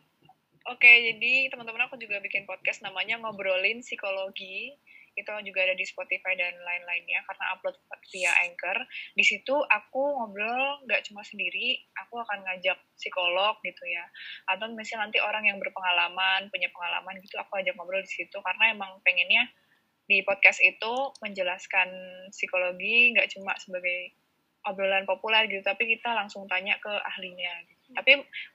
Oke, 0.69 0.85
jadi 1.09 1.49
teman-teman 1.49 1.89
aku 1.89 1.97
juga 1.97 2.21
bikin 2.21 2.45
podcast 2.45 2.85
namanya 2.85 3.17
Ngobrolin 3.17 3.81
Psikologi. 3.81 4.77
Itu 5.17 5.31
juga 5.43 5.59
ada 5.67 5.75
di 5.75 5.83
Spotify 5.83 6.33
dan 6.39 6.55
lain-lainnya 6.55 7.21
karena 7.27 7.45
upload 7.55 7.75
via 8.11 8.31
Anchor. 8.47 8.77
Di 9.15 9.23
situ 9.23 9.55
aku 9.55 10.01
ngobrol 10.19 10.83
nggak 10.87 11.07
cuma 11.11 11.21
sendiri, 11.21 11.83
aku 11.99 12.19
akan 12.21 12.43
ngajak 12.47 12.79
psikolog 12.95 13.59
gitu 13.63 13.83
ya. 13.87 14.05
Atau 14.49 14.71
misalnya 14.71 15.09
nanti 15.09 15.19
orang 15.19 15.43
yang 15.47 15.57
berpengalaman, 15.59 16.47
punya 16.49 16.71
pengalaman 16.71 17.19
gitu, 17.19 17.35
aku 17.39 17.59
ajak 17.59 17.75
ngobrol 17.75 18.01
di 18.03 18.11
situ 18.11 18.37
karena 18.39 18.71
emang 18.71 18.99
pengennya 19.03 19.47
di 20.09 20.19
podcast 20.27 20.59
itu 20.59 20.93
menjelaskan 21.23 21.87
psikologi 22.35 23.15
nggak 23.15 23.31
cuma 23.31 23.55
sebagai 23.59 24.11
obrolan 24.67 25.07
populer 25.09 25.49
gitu, 25.49 25.63
tapi 25.65 25.89
kita 25.89 26.13
langsung 26.13 26.45
tanya 26.45 26.77
ke 26.77 26.91
ahlinya. 26.91 27.53
Gitu. 27.65 27.85
Tapi 27.97 28.11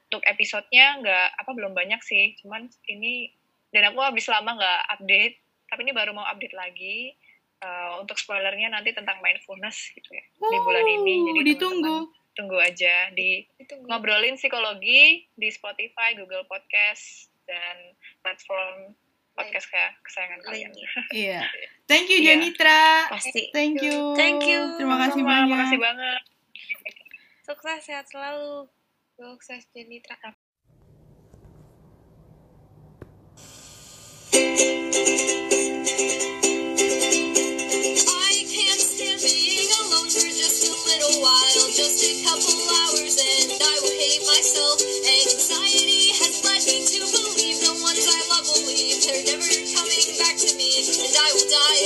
untuk 0.06 0.22
episodenya 0.22 1.02
nggak 1.02 1.28
apa 1.42 1.50
belum 1.50 1.74
banyak 1.74 1.98
sih 2.00 2.38
cuman 2.40 2.70
ini 2.86 3.34
dan 3.74 3.90
aku 3.90 3.98
habis 4.00 4.30
lama 4.30 4.54
nggak 4.54 4.82
update 4.96 5.36
tapi 5.76 5.84
ini 5.84 5.92
baru 5.92 6.10
mau 6.10 6.24
update 6.24 6.56
lagi 6.56 7.12
eh, 7.58 7.90
untuk 8.00 8.16
spoilernya 8.16 8.72
nanti 8.72 8.90
tentang 8.90 9.20
mindfulness 9.20 9.92
gitu 9.92 10.08
ya 10.08 10.24
di 10.32 10.58
bulan 10.58 10.84
ini. 10.84 11.14
Jadi 11.26 11.36
Uh, 11.36 11.46
ditunggu. 11.46 11.96
teman-teman 12.00 12.24
tunggu 12.32 12.56
aja 12.56 12.94
di 13.12 13.44
Ditunggu. 13.56 13.88
ngobrolin 13.88 14.36
psikologi 14.36 15.24
di 15.32 15.48
Spotify, 15.48 16.12
Google 16.12 16.44
Podcast 16.44 17.28
dan 17.44 17.92
platform 18.20 18.92
podcast 19.32 19.68
kayak 19.68 19.92
kesayangan 20.00 20.40
kalian. 20.42 20.72
Iya. 21.12 21.44
Thank 21.92 22.08
you 22.08 22.20
Iya. 22.20 22.36
Janitra. 22.36 23.08
Pasti. 23.08 23.52
Thank 23.52 23.80
you. 23.80 24.12
Thank 24.16 24.44
you. 24.44 24.76
Terima 24.76 24.96
kasih 24.98 25.20
Sama, 25.20 25.28
banyak. 25.28 25.48
Makasih 25.50 25.80
banget. 25.80 26.22
Sukses 27.44 27.80
sehat 27.84 28.04
selalu. 28.08 28.64
Sukses 29.16 29.64
Jenitra. 29.72 30.16
while, 41.26 41.66
just 41.74 41.98
a 42.06 42.12
couple 42.22 42.54
hours, 42.54 43.18
and 43.18 43.58
I 43.58 43.74
will 43.82 43.98
hate 43.98 44.22
myself. 44.30 44.78
Anxiety 44.78 46.14
has 46.22 46.34
led 46.46 46.62
me 46.70 46.86
to 46.86 47.00
believe 47.02 47.58
the 47.66 47.74
ones 47.82 48.06
I 48.06 48.20
love 48.30 48.46
will 48.46 48.66
leave. 48.70 49.02
They're 49.02 49.26
never 49.26 49.50
coming 49.74 50.06
back 50.22 50.36
to 50.38 50.50
me, 50.54 50.70
and 51.02 51.14
I 51.18 51.28
will 51.34 51.50
die 51.50 51.82